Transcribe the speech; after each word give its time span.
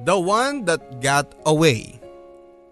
The 0.00 0.16
one 0.16 0.64
that 0.64 0.80
got 1.04 1.28
away. 1.44 2.00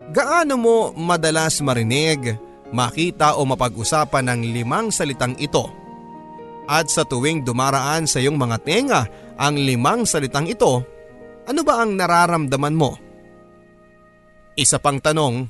Gaano 0.09 0.57
mo 0.57 0.77
madalas 0.97 1.61
marinig, 1.61 2.41
makita 2.73 3.37
o 3.37 3.45
mapag-usapan 3.45 4.33
ng 4.33 4.41
limang 4.57 4.89
salitang 4.89 5.37
ito? 5.37 5.69
At 6.65 6.89
sa 6.89 7.05
tuwing 7.05 7.45
dumaraan 7.45 8.09
sa 8.09 8.21
iyong 8.21 8.37
mga 8.37 8.57
tenga 8.65 9.03
ang 9.37 9.61
limang 9.61 10.09
salitang 10.09 10.49
ito, 10.49 10.81
ano 11.45 11.61
ba 11.65 11.85
ang 11.85 11.97
nararamdaman 11.97 12.77
mo? 12.77 12.97
Isa 14.57 14.81
pang 14.81 14.97
tanong, 14.97 15.49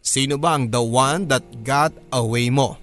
sino 0.00 0.40
ba 0.40 0.56
ang 0.56 0.72
the 0.72 0.80
one 0.80 1.28
that 1.28 1.44
got 1.60 1.92
away 2.12 2.48
mo? 2.48 2.80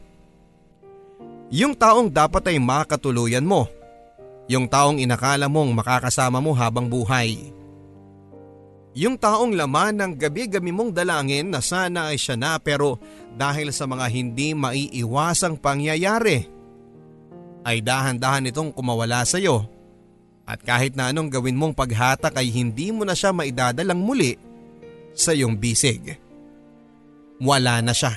Yung 1.50 1.78
taong 1.78 2.10
dapat 2.10 2.54
ay 2.54 2.58
makatuluyan 2.62 3.46
mo. 3.46 3.70
Yung 4.46 4.70
taong 4.70 5.02
inakala 5.02 5.50
mong 5.50 5.74
makakasama 5.74 6.38
mo 6.38 6.54
habang 6.54 6.86
buhay. 6.86 7.54
Yung 8.96 9.20
taong 9.20 9.52
laman 9.52 10.00
ng 10.00 10.12
gabi-gabi 10.16 10.72
mong 10.72 10.96
dalangin 10.96 11.52
na 11.52 11.60
sana 11.60 12.16
ay 12.16 12.18
siya 12.18 12.40
na 12.40 12.56
pero 12.56 12.96
dahil 13.36 13.76
sa 13.76 13.84
mga 13.84 14.08
hindi 14.08 14.56
maiiwasang 14.56 15.60
pangyayari 15.60 16.48
ay 17.68 17.84
dahan-dahan 17.84 18.48
itong 18.48 18.72
kumawala 18.72 19.28
sa 19.28 19.36
iyo. 19.36 19.68
At 20.48 20.64
kahit 20.64 20.96
na 20.96 21.12
anong 21.12 21.28
gawin 21.28 21.60
mong 21.60 21.76
paghatak 21.76 22.40
ay 22.40 22.48
hindi 22.48 22.96
mo 22.96 23.04
na 23.04 23.18
siya 23.18 23.36
maidadalang 23.36 24.00
muli 24.00 24.40
sa 25.12 25.36
iyong 25.36 25.60
bisig. 25.60 26.16
Wala 27.44 27.84
na 27.84 27.92
siya. 27.92 28.16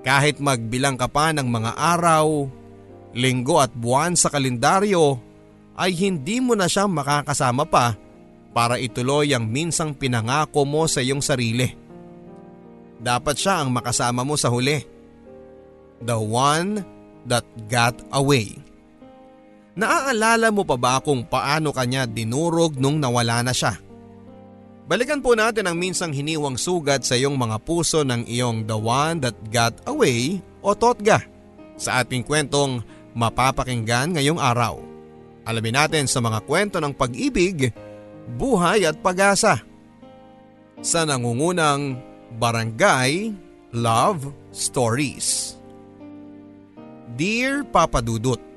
Kahit 0.00 0.40
magbilang 0.40 0.96
ka 0.96 1.12
pa 1.12 1.28
ng 1.36 1.44
mga 1.44 1.76
araw, 1.76 2.48
linggo 3.12 3.60
at 3.60 3.74
buwan 3.76 4.16
sa 4.16 4.32
kalendaryo 4.32 5.20
ay 5.76 5.92
hindi 5.92 6.40
mo 6.40 6.56
na 6.56 6.70
siya 6.70 6.88
makakasama 6.88 7.68
pa 7.68 8.00
para 8.52 8.76
ituloy 8.76 9.32
ang 9.32 9.48
minsang 9.48 9.96
pinangako 9.96 10.68
mo 10.68 10.84
sa 10.84 11.00
iyong 11.00 11.24
sarili. 11.24 11.72
Dapat 13.02 13.34
siya 13.34 13.64
ang 13.64 13.74
makasama 13.74 14.22
mo 14.22 14.38
sa 14.38 14.52
huli. 14.52 14.78
The 16.04 16.16
one 16.20 16.84
that 17.26 17.42
got 17.66 17.96
away. 18.14 18.60
Naaalala 19.72 20.52
mo 20.52 20.68
pa 20.68 20.76
ba 20.76 21.00
kung 21.00 21.24
paano 21.24 21.72
kanya 21.72 22.04
dinurog 22.04 22.76
nung 22.76 23.00
nawala 23.00 23.40
na 23.40 23.56
siya? 23.56 23.80
Balikan 24.84 25.24
po 25.24 25.32
natin 25.32 25.64
ang 25.64 25.78
minsang 25.78 26.12
hiniwang 26.12 26.60
sugat 26.60 27.08
sa 27.08 27.16
iyong 27.16 27.38
mga 27.38 27.56
puso 27.64 28.04
ng 28.04 28.28
iyong 28.28 28.68
the 28.68 28.76
one 28.76 29.22
that 29.24 29.32
got 29.48 29.72
away 29.88 30.42
o 30.60 30.76
totga 30.76 31.24
sa 31.80 32.04
ating 32.04 32.20
kwentong 32.20 32.84
mapapakinggan 33.16 34.12
ngayong 34.12 34.36
araw. 34.36 34.82
Alamin 35.48 35.74
natin 35.80 36.04
sa 36.04 36.20
mga 36.20 36.44
kwento 36.44 36.76
ng 36.78 36.92
pag-ibig 36.92 37.72
buhay 38.38 38.86
at 38.86 38.98
pag-asa. 39.00 39.62
Sa 40.82 41.06
nangungunang 41.06 41.98
Barangay 42.36 43.30
Love 43.74 44.30
Stories. 44.50 45.58
Dear 47.12 47.62
Papa 47.68 48.00
Dudut, 48.00 48.52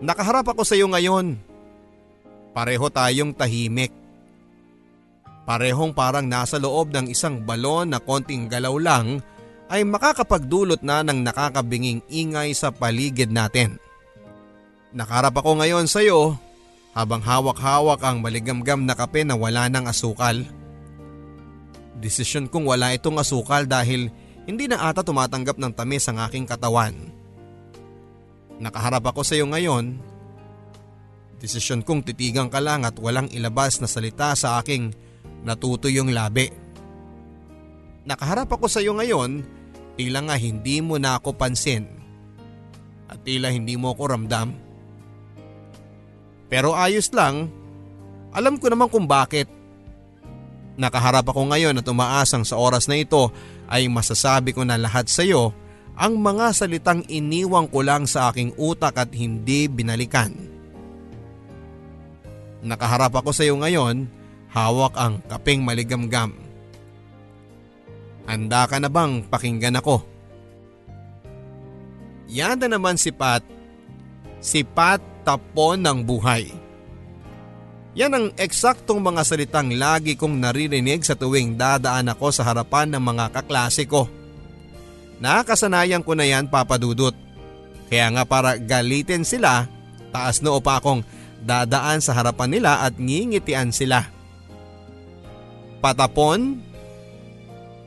Nakaharap 0.00 0.56
ako 0.56 0.64
sa 0.64 0.72
iyo 0.72 0.88
ngayon. 0.88 1.36
Pareho 2.56 2.88
tayong 2.88 3.36
tahimik. 3.36 3.92
Parehong 5.44 5.92
parang 5.92 6.24
nasa 6.24 6.56
loob 6.56 6.88
ng 6.88 7.12
isang 7.12 7.44
balon 7.44 7.92
na 7.92 8.00
konting 8.00 8.48
galaw 8.48 8.80
lang 8.80 9.20
ay 9.68 9.84
makakapagdulot 9.84 10.80
na 10.80 11.04
ng 11.04 11.20
nakakabinging 11.20 12.00
ingay 12.08 12.56
sa 12.56 12.72
paligid 12.72 13.28
natin. 13.28 13.76
Nakarap 14.96 15.36
ako 15.36 15.60
ngayon 15.60 15.84
sa 15.84 16.00
iyo 16.00 16.34
habang 17.00 17.24
hawak-hawak 17.24 18.04
ang 18.04 18.20
maligamgam 18.20 18.84
na 18.84 18.92
kape 18.92 19.24
na 19.24 19.32
wala 19.32 19.72
ng 19.72 19.88
asukal. 19.88 20.44
Desisyon 21.96 22.44
kong 22.44 22.68
wala 22.68 22.92
itong 22.92 23.16
asukal 23.16 23.64
dahil 23.64 24.12
hindi 24.44 24.68
na 24.68 24.84
ata 24.84 25.00
tumatanggap 25.00 25.56
ng 25.56 25.72
tamis 25.72 26.04
ang 26.12 26.20
aking 26.20 26.44
katawan. 26.44 26.92
Nakaharap 28.60 29.00
ako 29.00 29.24
sa 29.24 29.32
iyo 29.32 29.48
ngayon. 29.48 29.96
Desisyon 31.40 31.80
kong 31.80 32.04
titigang 32.04 32.52
ka 32.52 32.60
lang 32.60 32.84
at 32.84 33.00
walang 33.00 33.32
ilabas 33.32 33.80
na 33.80 33.88
salita 33.88 34.36
sa 34.36 34.60
aking 34.60 34.92
natutuyong 35.40 36.12
labi. 36.12 36.52
Nakaharap 38.04 38.52
ako 38.52 38.68
sa 38.68 38.84
iyo 38.84 38.92
ngayon, 38.92 39.40
tila 39.96 40.20
nga 40.28 40.36
hindi 40.36 40.84
mo 40.84 41.00
na 41.00 41.16
ako 41.16 41.32
pansin. 41.32 41.88
At 43.08 43.24
tila 43.24 43.48
hindi 43.48 43.80
mo 43.80 43.96
ako 43.96 44.04
ramdam. 44.12 44.52
Pero 46.50 46.74
ayos 46.74 47.08
lang, 47.14 47.46
alam 48.34 48.58
ko 48.58 48.66
naman 48.68 48.90
kung 48.90 49.06
bakit. 49.06 49.46
Nakaharap 50.74 51.30
ako 51.30 51.54
ngayon 51.54 51.78
at 51.78 51.86
umaasang 51.86 52.42
sa 52.42 52.58
oras 52.58 52.90
na 52.90 52.98
ito 52.98 53.30
ay 53.70 53.86
masasabi 53.86 54.50
ko 54.50 54.66
na 54.66 54.74
lahat 54.74 55.06
sa 55.06 55.22
iyo 55.22 55.54
ang 55.94 56.18
mga 56.18 56.56
salitang 56.56 57.06
iniwang 57.06 57.70
ko 57.70 57.84
lang 57.86 58.08
sa 58.08 58.32
aking 58.32 58.56
utak 58.58 58.96
at 58.98 59.12
hindi 59.14 59.70
binalikan. 59.70 60.32
Nakaharap 62.64 63.14
ako 63.14 63.30
sa 63.30 63.44
iyo 63.44 63.60
ngayon, 63.60 64.08
hawak 64.50 64.96
ang 64.96 65.22
kaping 65.28 65.62
maligamgam. 65.62 66.34
Handa 68.24 68.64
ka 68.64 68.80
na 68.80 68.88
bang 68.88 69.22
pakinggan 69.28 69.78
ako? 69.78 70.02
Yan 72.30 72.62
na 72.62 72.70
naman 72.70 72.94
si 72.96 73.10
Pat. 73.10 73.42
Si 74.40 74.62
Pat 74.62 75.02
tapon 75.30 75.78
ng 75.78 76.02
buhay. 76.02 76.50
Yan 77.94 78.14
ang 78.14 78.26
eksaktong 78.34 78.98
mga 78.98 79.22
salitang 79.22 79.70
lagi 79.78 80.18
kong 80.18 80.42
naririnig 80.42 81.06
sa 81.06 81.14
tuwing 81.14 81.54
dadaan 81.54 82.10
ako 82.10 82.34
sa 82.34 82.42
harapan 82.42 82.90
ng 82.90 83.02
mga 83.02 83.30
kaklase 83.30 83.86
ko. 83.86 84.10
Nakasanayan 85.22 86.02
ko 86.02 86.18
na 86.18 86.26
yan 86.26 86.50
papadudot. 86.50 87.14
Kaya 87.86 88.10
nga 88.14 88.26
para 88.26 88.58
galitin 88.58 89.22
sila, 89.22 89.70
taas 90.10 90.42
noo 90.42 90.58
pa 90.58 90.82
akong 90.82 91.06
dadaan 91.42 92.02
sa 92.02 92.14
harapan 92.14 92.50
nila 92.58 92.82
at 92.82 92.98
ngingitian 92.98 93.70
sila. 93.70 94.06
Patapon, 95.78 96.58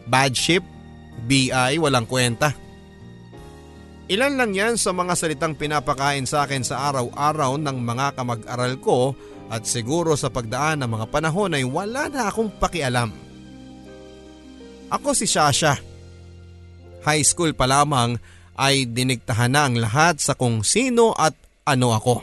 bad 0.08 0.32
ship, 0.32 0.64
BI 1.28 1.76
walang 1.80 2.08
kwenta. 2.08 2.63
Ilan 4.12 4.36
lang 4.36 4.52
yan 4.52 4.76
sa 4.76 4.92
mga 4.92 5.16
salitang 5.16 5.56
pinapakain 5.56 6.28
sa 6.28 6.44
akin 6.44 6.60
sa 6.60 6.92
araw-araw 6.92 7.56
ng 7.56 7.78
mga 7.80 8.20
kamag-aral 8.20 8.76
ko 8.84 9.16
at 9.48 9.64
siguro 9.64 10.20
sa 10.20 10.28
pagdaan 10.28 10.84
ng 10.84 10.90
mga 10.92 11.06
panahon 11.08 11.56
ay 11.56 11.64
wala 11.64 12.12
na 12.12 12.28
akong 12.28 12.52
pakialam. 12.60 13.16
Ako 14.92 15.16
si 15.16 15.24
Shasha. 15.24 15.80
High 17.04 17.24
school 17.24 17.56
pa 17.56 17.64
lamang 17.64 18.20
ay 18.60 18.86
dinigtahan 18.92 19.52
na 19.56 19.72
ang 19.72 19.76
lahat 19.80 20.20
sa 20.20 20.36
kung 20.36 20.68
sino 20.68 21.16
at 21.16 21.34
ano 21.64 21.96
ako. 21.96 22.16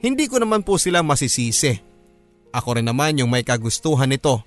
Hindi 0.00 0.24
ko 0.28 0.40
naman 0.40 0.64
po 0.64 0.80
sila 0.80 1.04
masisisi. 1.04 1.72
Ako 2.52 2.80
rin 2.80 2.88
naman 2.88 3.20
yung 3.20 3.28
may 3.28 3.44
kagustuhan 3.44 4.08
nito. 4.08 4.40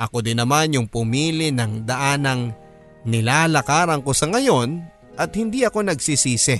Ako 0.00 0.20
din 0.20 0.40
naman 0.40 0.72
yung 0.74 0.88
pumili 0.88 1.52
ng 1.54 1.86
daanang 1.86 2.63
Nilalakaran 3.04 4.00
ko 4.00 4.16
sa 4.16 4.28
ngayon 4.32 4.80
at 5.20 5.30
hindi 5.36 5.62
ako 5.62 5.84
nagsisisi. 5.84 6.58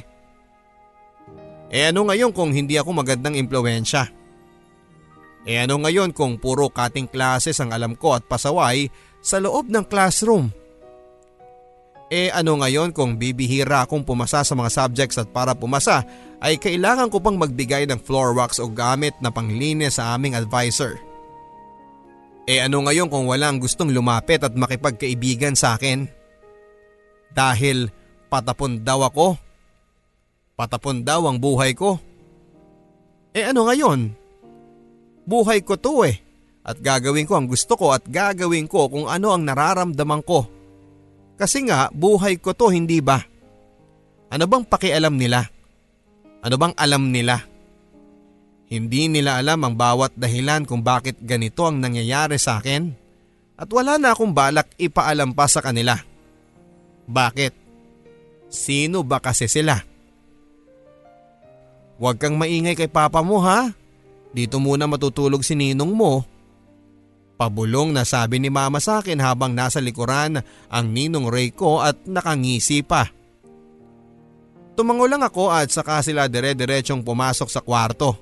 E 1.73 1.79
ano 1.89 2.07
ngayon 2.07 2.31
kung 2.31 2.53
hindi 2.53 2.77
ako 2.77 3.01
magandang 3.01 3.35
impluensya? 3.35 4.07
E 5.45 5.57
ano 5.57 5.81
ngayon 5.81 6.13
kung 6.13 6.37
puro 6.37 6.69
cutting 6.69 7.09
classes 7.09 7.57
ang 7.61 7.73
alam 7.73 7.97
ko 7.97 8.17
at 8.17 8.25
pasaway 8.29 8.89
sa 9.25 9.41
loob 9.41 9.73
ng 9.73 9.85
classroom? 9.89 10.53
E 12.13 12.29
ano 12.29 12.61
ngayon 12.61 12.93
kung 12.93 13.17
bibihira 13.17 13.83
akong 13.83 14.05
pumasa 14.05 14.45
sa 14.45 14.55
mga 14.55 14.71
subjects 14.71 15.17
at 15.17 15.33
para 15.33 15.57
pumasa 15.57 16.05
ay 16.45 16.61
kailangan 16.61 17.09
ko 17.09 17.19
pang 17.19 17.41
magbigay 17.41 17.89
ng 17.89 17.99
floor 18.05 18.37
wax 18.37 18.61
o 18.61 18.69
gamit 18.69 19.17
na 19.25 19.33
panglinis 19.33 19.97
sa 19.97 20.13
aming 20.13 20.37
advisor? 20.37 21.01
E 22.45 22.61
ano 22.61 22.85
ngayon 22.85 23.09
kung 23.09 23.25
walang 23.25 23.57
gustong 23.57 23.89
lumapit 23.89 24.45
at 24.45 24.53
makipagkaibigan 24.53 25.57
sa 25.57 25.81
akin? 25.81 26.24
Dahil 27.35 27.91
patapon 28.31 28.81
daw 28.81 29.03
ako. 29.11 29.35
Patapon 30.55 31.03
daw 31.03 31.27
ang 31.27 31.43
buhay 31.43 31.75
ko. 31.75 31.99
Eh 33.35 33.43
ano 33.43 33.67
ngayon? 33.67 34.15
Buhay 35.27 35.67
ko 35.67 35.75
to 35.75 36.07
eh. 36.07 36.23
At 36.65 36.81
gagawin 36.81 37.27
ko 37.27 37.37
ang 37.37 37.51
gusto 37.51 37.75
ko 37.77 37.93
at 37.93 38.07
gagawin 38.07 38.71
ko 38.71 38.89
kung 38.89 39.11
ano 39.11 39.35
ang 39.35 39.43
nararamdaman 39.43 40.23
ko. 40.23 40.47
Kasi 41.35 41.67
nga 41.67 41.91
buhay 41.91 42.39
ko 42.39 42.55
to 42.55 42.71
hindi 42.71 43.03
ba? 43.03 43.19
Ano 44.31 44.47
bang 44.47 44.65
pakialam 44.65 45.19
nila? 45.19 45.43
Ano 46.41 46.55
bang 46.55 46.75
alam 46.79 47.11
nila? 47.11 47.43
Hindi 48.71 49.11
nila 49.13 49.43
alam 49.43 49.61
ang 49.61 49.75
bawat 49.77 50.17
dahilan 50.17 50.65
kung 50.65 50.81
bakit 50.81 51.21
ganito 51.21 51.67
ang 51.69 51.83
nangyayari 51.83 52.41
sa 52.41 52.63
akin. 52.63 52.95
At 53.55 53.69
wala 53.71 54.01
na 54.01 54.17
akong 54.17 54.33
balak 54.33 54.73
ipaalam 54.81 55.37
pa 55.37 55.47
sa 55.47 55.61
kanila. 55.61 56.14
Bakit? 57.05 57.53
Sino 58.49 59.03
ba 59.03 59.19
kasi 59.21 59.51
sila? 59.51 59.83
Huwag 61.99 62.19
kang 62.19 62.35
maingay 62.39 62.75
kay 62.75 62.91
papa 62.91 63.23
mo 63.23 63.39
ha. 63.43 63.71
Dito 64.35 64.59
muna 64.59 64.91
matutulog 64.91 65.47
si 65.47 65.55
ninong 65.55 65.93
mo. 65.95 66.27
Pabulong 67.35 67.91
na 67.91 68.07
sabi 68.07 68.39
ni 68.39 68.51
mama 68.51 68.79
sa 68.79 69.03
akin 69.03 69.19
habang 69.19 69.55
nasa 69.55 69.83
likuran 69.83 70.39
ang 70.71 70.87
ninong 70.91 71.27
Ray 71.27 71.51
ko 71.51 71.83
at 71.83 71.99
nakangisi 72.07 72.83
pa. 72.87 73.11
Tumango 74.75 75.07
lang 75.07 75.23
ako 75.23 75.55
at 75.55 75.71
saka 75.71 76.03
sila 76.03 76.27
dire-diretsong 76.27 77.07
pumasok 77.07 77.47
sa 77.51 77.63
kwarto. 77.63 78.19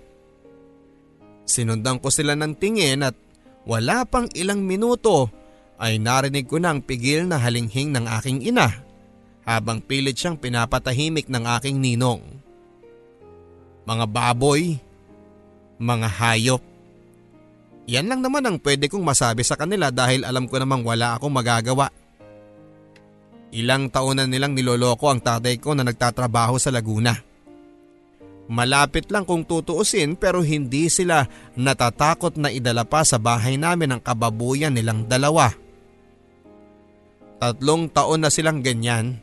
Sinundan 1.49 1.97
ko 2.01 2.13
sila 2.13 2.37
ng 2.37 2.57
tingin 2.57 3.05
at 3.05 3.17
wala 3.65 4.05
pang 4.05 4.29
ilang 4.37 4.61
minuto 4.65 5.33
ay 5.83 5.99
narinig 5.99 6.47
ko 6.47 6.63
na 6.63 6.79
pigil 6.79 7.27
na 7.27 7.43
halinghing 7.43 7.91
ng 7.91 8.07
aking 8.07 8.47
ina 8.47 8.71
habang 9.43 9.83
pilit 9.83 10.15
siyang 10.15 10.39
pinapatahimik 10.39 11.27
ng 11.27 11.43
aking 11.59 11.83
ninong. 11.83 12.23
Mga 13.83 14.07
baboy, 14.07 14.79
mga 15.83 16.07
hayop. 16.07 16.63
Yan 17.91 18.07
lang 18.07 18.23
naman 18.23 18.47
ang 18.47 18.57
pwede 18.63 18.87
kong 18.87 19.03
masabi 19.03 19.43
sa 19.43 19.59
kanila 19.59 19.91
dahil 19.91 20.23
alam 20.23 20.47
ko 20.47 20.63
namang 20.63 20.87
wala 20.87 21.19
akong 21.19 21.35
magagawa. 21.35 21.91
Ilang 23.51 23.91
taon 23.91 24.23
na 24.23 24.25
nilang 24.31 24.55
niloloko 24.55 25.11
ang 25.11 25.19
tatay 25.19 25.59
ko 25.59 25.75
na 25.75 25.83
nagtatrabaho 25.83 26.63
sa 26.63 26.71
Laguna. 26.71 27.19
Malapit 28.47 29.11
lang 29.11 29.27
kung 29.27 29.43
tutuusin 29.43 30.15
pero 30.15 30.47
hindi 30.47 30.87
sila 30.87 31.27
natatakot 31.59 32.39
na 32.39 32.55
idala 32.55 32.87
pa 32.87 33.03
sa 33.03 33.19
bahay 33.19 33.59
namin 33.59 33.99
ang 33.99 34.01
kababuyan 34.01 34.71
nilang 34.71 35.11
dalawa. 35.11 35.51
Tatlong 37.43 37.91
taon 37.91 38.23
na 38.23 38.31
silang 38.31 38.63
ganyan. 38.63 39.19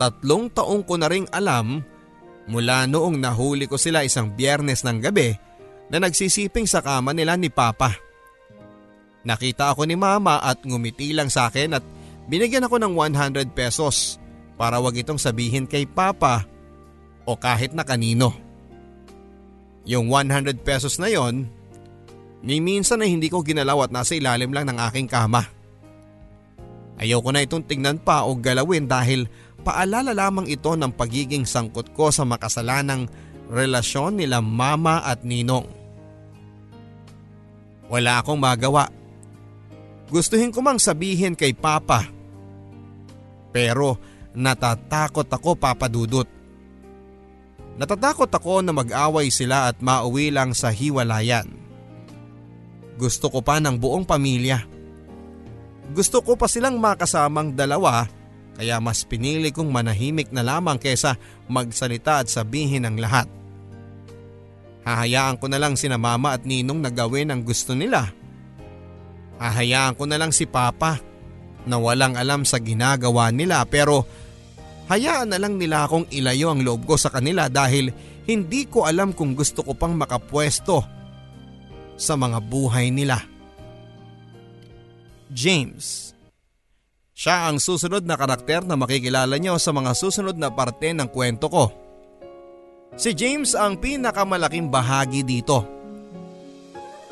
Tatlong 0.00 0.48
taong 0.48 0.80
ko 0.80 0.96
na 0.96 1.12
ring 1.12 1.28
alam 1.28 1.84
mula 2.48 2.88
noong 2.88 3.20
nahuli 3.20 3.68
ko 3.68 3.76
sila 3.76 4.00
isang 4.00 4.32
biyernes 4.32 4.80
ng 4.88 4.96
gabi 5.04 5.36
na 5.92 6.00
nagsisiping 6.00 6.64
sa 6.64 6.80
kama 6.80 7.12
nila 7.12 7.36
ni 7.36 7.52
Papa. 7.52 7.92
Nakita 9.28 9.76
ako 9.76 9.84
ni 9.84 9.92
Mama 9.92 10.40
at 10.40 10.64
ngumiti 10.64 11.12
lang 11.12 11.28
sa 11.28 11.52
akin 11.52 11.76
at 11.76 11.84
binigyan 12.32 12.64
ako 12.64 12.80
ng 12.80 12.96
100 12.96 13.52
pesos 13.52 14.16
para 14.56 14.80
wag 14.80 14.96
itong 14.96 15.20
sabihin 15.20 15.68
kay 15.68 15.84
Papa 15.84 16.48
o 17.28 17.36
kahit 17.36 17.76
na 17.76 17.84
kanino. 17.84 18.32
Yung 19.84 20.08
100 20.08 20.56
pesos 20.64 20.96
na 20.96 21.12
yon, 21.12 21.44
ni 22.40 22.56
minsan 22.64 23.04
na 23.04 23.04
hindi 23.04 23.28
ko 23.28 23.44
ginalaw 23.44 23.84
at 23.84 23.92
nasa 23.92 24.16
ilalim 24.16 24.48
lang 24.48 24.64
ng 24.64 24.80
aking 24.88 25.04
kama. 25.04 25.59
Ayaw 27.00 27.24
ko 27.24 27.32
na 27.32 27.40
itong 27.40 27.64
tingnan 27.64 27.96
pa 27.96 28.28
o 28.28 28.36
galawin 28.36 28.84
dahil 28.84 29.24
paalala 29.64 30.12
lamang 30.12 30.44
ito 30.44 30.68
ng 30.76 30.92
pagiging 30.92 31.48
sangkot 31.48 31.96
ko 31.96 32.12
sa 32.12 32.28
makasalanang 32.28 33.08
relasyon 33.48 34.20
nila 34.20 34.44
mama 34.44 35.00
at 35.08 35.24
ninong. 35.24 35.64
Wala 37.88 38.20
akong 38.20 38.36
magawa. 38.36 38.92
Gustuhin 40.12 40.52
ko 40.52 40.60
mang 40.60 40.76
sabihin 40.76 41.32
kay 41.32 41.56
papa. 41.56 42.04
Pero 43.50 43.96
natatakot 44.36 45.26
ako 45.26 45.56
papadudot. 45.56 46.28
Natatakot 47.80 48.28
ako 48.28 48.60
na 48.60 48.76
mag-away 48.76 49.32
sila 49.32 49.72
at 49.72 49.80
mauwi 49.80 50.28
lang 50.28 50.52
sa 50.52 50.68
hiwalayan. 50.68 51.48
Gusto 53.00 53.32
ko 53.32 53.40
pa 53.40 53.56
ng 53.56 53.80
buong 53.80 54.04
pamilya. 54.04 54.79
Gusto 55.90 56.22
ko 56.22 56.38
pa 56.38 56.46
silang 56.46 56.78
makasamang 56.78 57.54
dalawa 57.54 58.06
kaya 58.60 58.76
mas 58.76 59.08
pinili 59.08 59.48
kong 59.54 59.72
manahimik 59.72 60.28
na 60.36 60.44
lamang 60.44 60.76
kesa 60.76 61.16
magsalita 61.48 62.20
at 62.20 62.28
sabihin 62.28 62.84
ang 62.84 63.00
lahat. 63.00 63.24
Hahayaan 64.84 65.40
ko 65.40 65.48
na 65.48 65.56
lang 65.56 65.80
sina 65.80 65.96
mama 65.96 66.36
at 66.36 66.44
ninong 66.44 66.84
na 66.84 66.92
gawin 66.92 67.32
ang 67.32 67.40
gusto 67.40 67.72
nila. 67.72 68.12
Hahayaan 69.40 69.96
ko 69.96 70.04
na 70.04 70.20
lang 70.20 70.28
si 70.28 70.44
papa 70.44 71.00
na 71.64 71.80
walang 71.80 72.20
alam 72.20 72.44
sa 72.44 72.60
ginagawa 72.60 73.32
nila 73.32 73.64
pero 73.64 74.04
hayaan 74.92 75.32
na 75.32 75.40
lang 75.40 75.56
nila 75.56 75.88
akong 75.88 76.12
ilayo 76.12 76.52
ang 76.52 76.60
loob 76.60 76.84
ko 76.84 77.00
sa 77.00 77.08
kanila 77.08 77.48
dahil 77.48 77.88
hindi 78.28 78.68
ko 78.68 78.84
alam 78.84 79.16
kung 79.16 79.32
gusto 79.32 79.64
ko 79.64 79.72
pang 79.72 79.96
makapwesto 79.96 80.84
sa 81.96 82.12
mga 82.16 82.44
buhay 82.44 82.92
nila. 82.92 83.29
James. 85.30 86.10
Siya 87.14 87.46
ang 87.46 87.62
susunod 87.62 88.02
na 88.02 88.18
karakter 88.18 88.66
na 88.66 88.74
makikilala 88.74 89.38
niyo 89.38 89.60
sa 89.62 89.70
mga 89.70 89.94
susunod 89.94 90.34
na 90.34 90.50
parte 90.50 90.90
ng 90.90 91.06
kwento 91.06 91.46
ko. 91.46 91.70
Si 92.98 93.14
James 93.14 93.54
ang 93.54 93.78
pinakamalaking 93.78 94.66
bahagi 94.66 95.22
dito. 95.22 95.62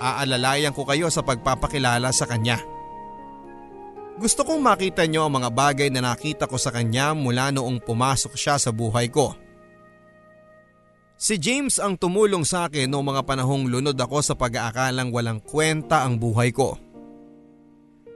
Aalalayan 0.03 0.75
ko 0.75 0.82
kayo 0.82 1.06
sa 1.11 1.23
pagpapakilala 1.23 2.11
sa 2.11 2.26
kanya. 2.26 2.59
Gusto 4.19 4.43
kong 4.43 4.59
makita 4.59 5.06
niyo 5.06 5.31
ang 5.31 5.38
mga 5.38 5.50
bagay 5.55 5.88
na 5.94 6.03
nakita 6.03 6.50
ko 6.50 6.59
sa 6.59 6.75
kanya 6.75 7.14
mula 7.14 7.55
noong 7.55 7.79
pumasok 7.79 8.35
siya 8.35 8.59
sa 8.59 8.75
buhay 8.75 9.06
ko. 9.06 9.38
Si 11.19 11.38
James 11.38 11.79
ang 11.79 11.94
tumulong 11.99 12.43
sa 12.43 12.67
akin 12.67 12.91
noong 12.91 13.14
mga 13.14 13.23
panahong 13.26 13.71
lunod 13.71 13.99
ako 13.99 14.19
sa 14.23 14.35
pag-aakalang 14.35 15.14
walang 15.14 15.38
kwenta 15.43 16.03
ang 16.03 16.19
buhay 16.19 16.50
ko. 16.50 16.79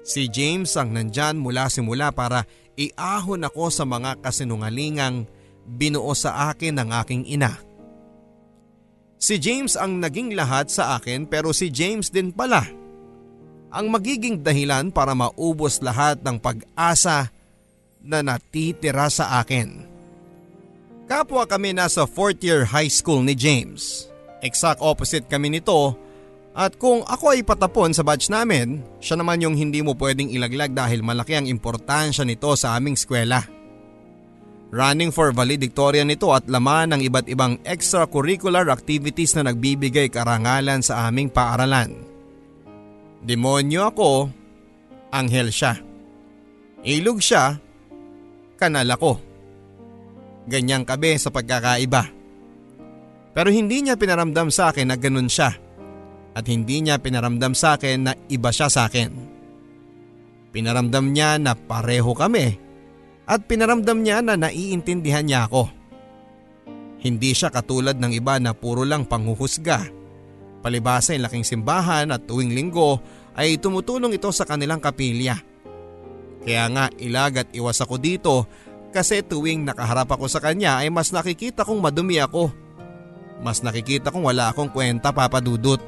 Si 0.02 0.26
James 0.26 0.75
ang 0.75 0.90
nandyan 0.90 1.38
mula 1.38 1.70
simula 1.70 2.10
para 2.10 2.43
iahon 2.75 3.46
ako 3.46 3.70
sa 3.70 3.87
mga 3.87 4.19
kasinungalingang 4.19 5.31
binuo 5.62 6.10
sa 6.19 6.50
akin 6.50 6.82
ng 6.82 6.88
aking 7.02 7.22
ina. 7.31 7.54
Si 9.22 9.38
James 9.38 9.78
ang 9.78 10.02
naging 10.02 10.34
lahat 10.34 10.66
sa 10.66 10.99
akin 10.99 11.31
pero 11.31 11.54
si 11.54 11.70
James 11.70 12.10
din 12.10 12.34
pala 12.34 12.66
ang 13.72 13.87
magiging 13.88 14.43
dahilan 14.43 14.90
para 14.90 15.14
maubos 15.14 15.78
lahat 15.78 16.20
ng 16.20 16.37
pag-asa 16.43 17.31
na 18.02 18.20
natitira 18.20 19.06
sa 19.06 19.38
akin. 19.38 19.87
Kapwa 21.06 21.46
kami 21.46 21.72
nasa 21.72 22.02
4th 22.05 22.43
year 22.43 22.62
high 22.66 22.90
school 22.90 23.22
ni 23.22 23.38
James. 23.38 24.10
Exact 24.43 24.82
opposite 24.82 25.31
kami 25.31 25.55
nito 25.55 25.94
at 26.52 26.76
kung 26.76 27.00
ako 27.08 27.32
ay 27.32 27.40
patapon 27.40 27.96
sa 27.96 28.04
batch 28.04 28.28
namin, 28.28 28.84
siya 29.00 29.16
naman 29.16 29.40
yung 29.40 29.56
hindi 29.56 29.81
mo 29.81 29.96
pwedeng 29.96 30.28
ilaglag 30.28 30.76
dahil 30.76 31.00
malaki 31.00 31.32
ang 31.32 31.49
importansya 31.49 32.28
nito 32.28 32.52
sa 32.60 32.76
aming 32.76 32.93
eskwela. 32.93 33.40
Running 34.72 35.12
for 35.12 35.32
valedictorian 35.32 36.08
nito 36.12 36.28
at 36.32 36.44
laman 36.49 36.96
ng 36.96 37.00
iba't 37.08 37.28
ibang 37.28 37.56
extracurricular 37.64 38.69
activities 38.69 39.32
na 39.37 39.49
nagbibigay 39.49 40.12
karangalan 40.12 40.84
sa 40.84 41.08
aming 41.08 41.32
paaralan. 41.32 41.93
Demonyo 43.24 43.88
ako, 43.88 44.29
anghel 45.12 45.48
siya. 45.48 45.81
Ilog 46.84 47.20
siya, 47.20 47.56
kanal 48.60 48.88
ako. 48.93 49.20
Ganyang 50.53 50.84
kabe 50.84 51.17
sa 51.17 51.32
pagkakaiba. 51.32 52.12
Pero 53.32 53.48
hindi 53.48 53.81
niya 53.81 53.96
pinaramdam 53.96 54.53
sa 54.53 54.69
akin 54.69 54.93
na 54.93 55.00
ganun 55.00 55.32
siya 55.32 55.71
at 56.32 56.44
hindi 56.48 56.81
niya 56.81 57.01
pinaramdam 57.01 57.53
sa 57.53 57.77
akin 57.77 57.98
na 58.08 58.12
iba 58.29 58.48
siya 58.48 58.72
sa 58.72 58.89
akin. 58.89 59.10
Pinaramdam 60.53 61.12
niya 61.12 61.41
na 61.41 61.56
pareho 61.56 62.12
kami 62.12 62.56
at 63.24 63.44
pinaramdam 63.48 64.05
niya 64.05 64.20
na 64.20 64.36
naiintindihan 64.36 65.24
niya 65.24 65.48
ako. 65.48 65.69
Hindi 67.03 67.34
siya 67.34 67.51
katulad 67.51 67.98
ng 67.98 68.12
iba 68.15 68.39
na 68.39 68.55
puro 68.55 68.86
lang 68.86 69.08
panghuhusga. 69.08 69.91
Palibasa 70.62 71.17
yung 71.17 71.27
laking 71.27 71.43
simbahan 71.43 72.15
at 72.15 72.22
tuwing 72.29 72.55
linggo 72.55 73.03
ay 73.34 73.58
tumutulong 73.58 74.15
ito 74.15 74.31
sa 74.31 74.46
kanilang 74.46 74.79
kapilya. 74.79 75.34
Kaya 76.43 76.65
nga 76.70 76.84
ilag 76.98 77.32
at 77.43 77.48
iwas 77.55 77.82
ako 77.82 77.98
dito 77.98 78.46
kasi 78.94 79.24
tuwing 79.24 79.67
nakaharap 79.67 80.06
ako 80.15 80.31
sa 80.31 80.39
kanya 80.39 80.84
ay 80.84 80.93
mas 80.93 81.10
nakikita 81.10 81.67
kong 81.67 81.82
madumi 81.82 82.22
ako. 82.22 82.55
Mas 83.43 83.65
nakikita 83.65 84.15
kong 84.15 84.22
wala 84.22 84.55
akong 84.55 84.70
kwenta 84.70 85.10
papadudot. 85.10 85.82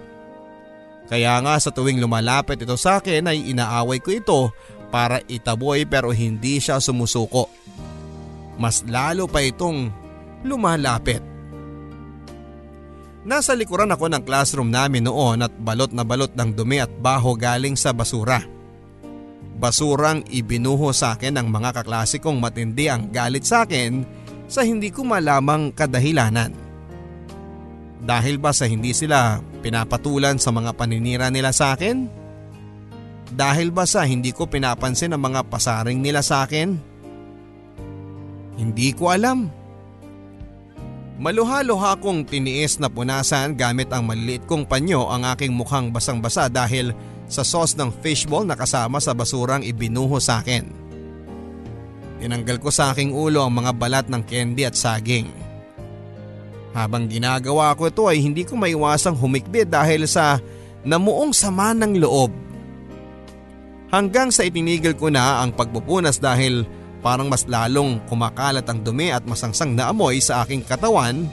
Kaya 1.04 1.36
nga 1.44 1.60
sa 1.60 1.68
tuwing 1.68 2.00
lumalapit 2.00 2.64
ito 2.64 2.76
sa 2.80 3.00
akin 3.00 3.28
ay 3.28 3.52
inaaway 3.52 4.00
ko 4.00 4.10
ito 4.12 4.40
para 4.88 5.20
itaboy 5.28 5.84
pero 5.84 6.14
hindi 6.14 6.62
siya 6.62 6.80
sumusuko. 6.80 7.50
Mas 8.56 8.86
lalo 8.86 9.28
pa 9.28 9.44
itong 9.44 9.92
lumalapit. 10.46 11.20
Nasa 13.24 13.56
likuran 13.56 13.88
ako 13.88 14.12
ng 14.12 14.22
classroom 14.24 14.68
namin 14.68 15.08
noon 15.08 15.44
at 15.44 15.52
balot 15.56 15.92
na 15.96 16.04
balot 16.04 16.32
ng 16.36 16.52
dumi 16.52 16.80
at 16.80 16.92
baho 16.92 17.32
galing 17.32 17.72
sa 17.72 17.92
basura. 17.96 18.44
Basurang 19.56 20.28
ibinuho 20.28 20.92
sa 20.92 21.16
akin 21.16 21.40
ng 21.40 21.48
mga 21.48 21.80
kaklasikong 21.80 22.36
matindi 22.36 22.92
ang 22.92 23.08
galit 23.08 23.48
sa 23.48 23.64
akin 23.64 24.04
sa 24.44 24.60
hindi 24.60 24.92
ko 24.92 25.08
malamang 25.08 25.72
kadahilanan. 25.72 26.63
Dahil 28.04 28.36
ba 28.36 28.52
sa 28.52 28.68
hindi 28.68 28.92
sila 28.92 29.40
pinapatulan 29.64 30.36
sa 30.36 30.52
mga 30.52 30.76
paninira 30.76 31.32
nila 31.32 31.56
sa 31.56 31.72
akin? 31.72 32.04
Dahil 33.32 33.72
ba 33.72 33.88
sa 33.88 34.04
hindi 34.04 34.30
ko 34.30 34.44
pinapansin 34.44 35.16
ang 35.16 35.24
mga 35.24 35.48
pasaring 35.48 35.98
nila 36.04 36.20
sa 36.20 36.44
akin? 36.44 36.76
Hindi 38.60 38.92
ko 38.92 39.08
alam. 39.08 39.48
Maluha-luha 41.16 41.96
kong 41.96 42.28
tiniis 42.28 42.76
na 42.76 42.92
punasan 42.92 43.56
gamit 43.56 43.88
ang 43.88 44.04
maliliit 44.04 44.44
kong 44.44 44.68
panyo 44.68 45.08
ang 45.08 45.24
aking 45.32 45.56
mukhang 45.56 45.88
basang-basa 45.88 46.52
dahil 46.52 46.92
sa 47.24 47.40
sauce 47.40 47.72
ng 47.78 47.88
fishball 48.04 48.44
na 48.44 48.58
kasama 48.58 49.00
sa 49.00 49.16
basurang 49.16 49.64
ibinuho 49.64 50.20
sa 50.20 50.44
akin. 50.44 50.68
Tinanggal 52.20 52.60
ko 52.60 52.68
sa 52.68 52.92
aking 52.92 53.16
ulo 53.16 53.46
ang 53.46 53.56
mga 53.56 53.72
balat 53.72 54.06
ng 54.12 54.22
candy 54.26 54.68
at 54.68 54.76
saging. 54.76 55.43
Habang 56.74 57.06
ginagawa 57.06 57.72
ko 57.78 57.86
ito 57.86 58.04
ay 58.10 58.18
hindi 58.18 58.42
ko 58.42 58.58
maiwasang 58.58 59.14
humikbit 59.14 59.70
dahil 59.70 60.10
sa 60.10 60.42
namuong 60.82 61.30
sama 61.30 61.70
ng 61.72 62.02
loob. 62.02 62.34
Hanggang 63.94 64.34
sa 64.34 64.42
itinigil 64.42 64.98
ko 64.98 65.06
na 65.06 65.38
ang 65.46 65.54
pagpupunas 65.54 66.18
dahil 66.18 66.66
Parang 67.04 67.28
mas 67.28 67.44
lalong 67.44 68.00
kumakalat 68.08 68.64
ang 68.64 68.80
dumi 68.80 69.12
at 69.12 69.28
masangsang 69.28 69.76
na 69.76 69.92
amoy 69.92 70.24
sa 70.24 70.40
aking 70.40 70.64
katawan 70.64 71.28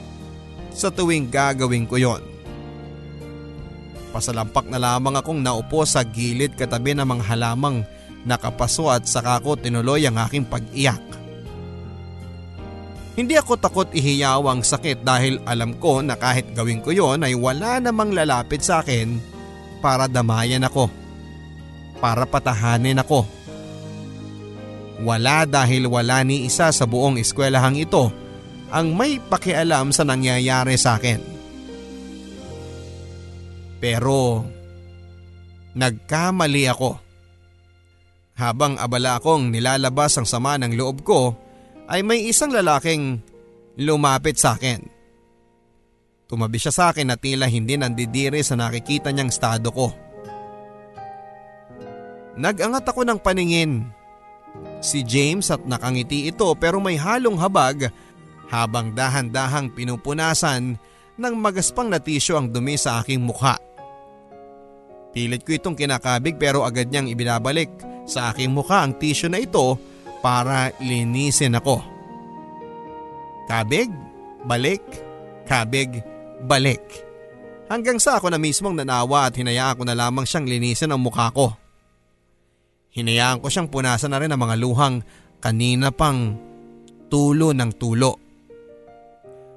sa 0.68 0.92
tuwing 0.92 1.32
gagawin 1.32 1.88
ko 1.88 1.96
yon. 1.96 2.20
Pasalampak 4.12 4.68
na 4.68 4.76
lamang 4.76 5.16
akong 5.16 5.40
naupo 5.40 5.88
sa 5.88 6.04
gilid 6.04 6.52
katabi 6.60 6.92
ng 6.92 7.08
mga 7.08 7.24
halamang 7.24 7.88
nakapaso 8.28 8.92
at 8.92 9.08
saka 9.08 9.40
ko 9.40 9.56
tinuloy 9.56 10.04
ang 10.04 10.20
aking 10.20 10.44
pag-iyak. 10.44 11.00
Hindi 13.12 13.36
ako 13.36 13.60
takot 13.60 13.88
ihiyaw 13.92 14.40
ang 14.48 14.64
sakit 14.64 15.04
dahil 15.04 15.40
alam 15.44 15.76
ko 15.76 16.00
na 16.00 16.16
kahit 16.16 16.56
gawin 16.56 16.80
ko 16.80 16.96
yon 16.96 17.20
ay 17.20 17.36
wala 17.36 17.76
namang 17.76 18.16
lalapit 18.16 18.64
sa 18.64 18.80
akin 18.80 19.20
para 19.84 20.08
damayan 20.08 20.64
ako. 20.64 20.88
Para 22.00 22.24
patahanin 22.24 22.98
ako 22.98 23.42
wala 25.02 25.42
dahil 25.44 25.90
wala 25.90 26.22
ni 26.22 26.46
isa 26.46 26.70
sa 26.70 26.86
buong 26.86 27.18
eskwelahang 27.18 27.82
ito 27.82 28.14
ang 28.70 28.94
may 28.94 29.18
pakialam 29.18 29.90
sa 29.90 30.06
nangyayari 30.06 30.78
sa 30.78 30.96
akin. 30.96 31.20
Pero 33.82 34.46
nagkamali 35.74 36.64
ako. 36.70 36.90
Habang 38.38 38.80
abala 38.80 39.20
akong 39.20 39.52
nilalabas 39.52 40.16
ang 40.16 40.24
sama 40.24 40.56
ng 40.56 40.72
loob 40.72 41.04
ko 41.04 41.36
ay 41.92 42.00
may 42.00 42.24
isang 42.24 42.48
lalaking 42.48 43.20
lumapit 43.76 44.40
sa 44.40 44.56
akin. 44.56 44.80
Tumabi 46.24 46.56
siya 46.56 46.72
sa 46.72 46.84
akin 46.88 47.12
at 47.12 47.20
tila 47.20 47.44
hindi 47.44 47.76
nandidiri 47.76 48.40
sa 48.40 48.56
nakikita 48.56 49.12
niyang 49.12 49.28
estado 49.28 49.68
ko. 49.68 49.92
Nagangat 52.40 52.88
ako 52.88 53.04
ng 53.04 53.20
paningin 53.20 53.84
Si 54.82 55.06
James 55.06 55.48
at 55.48 55.62
nakangiti 55.64 56.28
ito 56.28 56.48
pero 56.58 56.82
may 56.82 56.98
halong 56.98 57.38
habag 57.38 57.88
habang 58.52 58.92
dahan-dahang 58.92 59.72
pinupunasan 59.72 60.76
ng 61.16 61.34
magaspang 61.38 61.88
na 61.88 62.02
tisyo 62.02 62.36
ang 62.36 62.52
dumi 62.52 62.76
sa 62.76 63.00
aking 63.00 63.22
mukha. 63.22 63.56
Pilit 65.12 65.44
ko 65.44 65.56
itong 65.56 65.76
kinakabig 65.76 66.36
pero 66.36 66.64
agad 66.64 66.88
niyang 66.88 67.08
ibinabalik 67.08 67.68
sa 68.04 68.32
aking 68.32 68.52
mukha 68.52 68.84
ang 68.84 68.96
tisyo 68.96 69.30
na 69.30 69.40
ito 69.40 69.78
para 70.22 70.70
linisin 70.78 71.58
ako. 71.58 71.82
Kabig, 73.50 73.90
balik, 74.46 74.80
kabig, 75.44 76.00
balik. 76.46 76.80
Hanggang 77.68 77.98
sa 77.98 78.22
ako 78.22 78.30
na 78.30 78.38
mismong 78.38 78.78
nanawa 78.78 79.28
at 79.28 79.36
hinayaan 79.36 79.76
ko 79.76 79.84
na 79.84 79.98
lamang 79.98 80.24
siyang 80.24 80.46
linisin 80.46 80.94
ang 80.94 81.02
mukha 81.02 81.28
ko. 81.34 81.52
Hinayaan 82.92 83.42
ko 83.42 83.50
siyang 83.50 83.68
punasan 83.68 84.12
na 84.12 84.20
rin 84.20 84.30
ang 84.30 84.40
mga 84.40 84.56
luhang 84.60 85.00
kanina 85.42 85.90
pang 85.90 86.36
tulo 87.08 87.50
ng 87.56 87.70
tulo. 87.74 88.12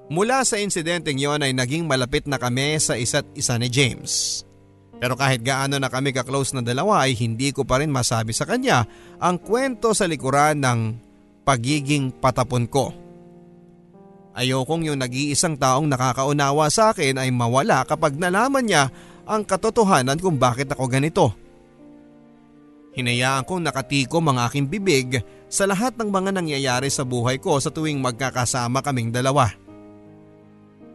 Mula 0.06 0.46
sa 0.46 0.62
insidenteng 0.62 1.18
yon 1.18 1.42
ay 1.42 1.52
naging 1.52 1.90
malapit 1.90 2.30
na 2.30 2.38
kami 2.38 2.78
sa 2.78 2.94
isa't 2.94 3.26
isa 3.34 3.58
ni 3.58 3.68
James. 3.68 4.45
Pero 4.96 5.20
kahit 5.20 5.44
gaano 5.44 5.76
na 5.76 5.92
kami 5.92 6.16
ka-close 6.16 6.56
na 6.56 6.64
dalawa 6.64 7.04
ay 7.04 7.20
hindi 7.20 7.52
ko 7.52 7.68
pa 7.68 7.84
rin 7.84 7.92
masabi 7.92 8.32
sa 8.32 8.48
kanya 8.48 8.88
ang 9.20 9.40
kwento 9.40 9.92
sa 9.92 10.08
likuran 10.08 10.64
ng 10.64 10.80
pagiging 11.44 12.16
patapon 12.16 12.66
ko. 12.66 12.96
Ayokong 14.36 14.92
yung 14.92 15.00
nag-iisang 15.00 15.56
taong 15.56 15.88
nakakaunawa 15.88 16.68
sa 16.68 16.92
akin 16.92 17.16
ay 17.20 17.32
mawala 17.32 17.88
kapag 17.88 18.20
nalaman 18.20 18.68
niya 18.68 18.92
ang 19.24 19.48
katotohanan 19.48 20.20
kung 20.20 20.36
bakit 20.36 20.68
ako 20.72 20.92
ganito. 20.92 21.32
Hinayaan 22.96 23.44
kong 23.44 23.64
nakatikom 23.68 24.32
ang 24.32 24.40
aking 24.48 24.72
bibig 24.72 25.20
sa 25.52 25.68
lahat 25.68 26.00
ng 26.00 26.08
mga 26.08 26.32
nangyayari 26.36 26.88
sa 26.88 27.04
buhay 27.04 27.40
ko 27.44 27.60
sa 27.60 27.72
tuwing 27.72 28.00
magkakasama 28.00 28.80
kaming 28.80 29.12
dalawa. 29.12 29.52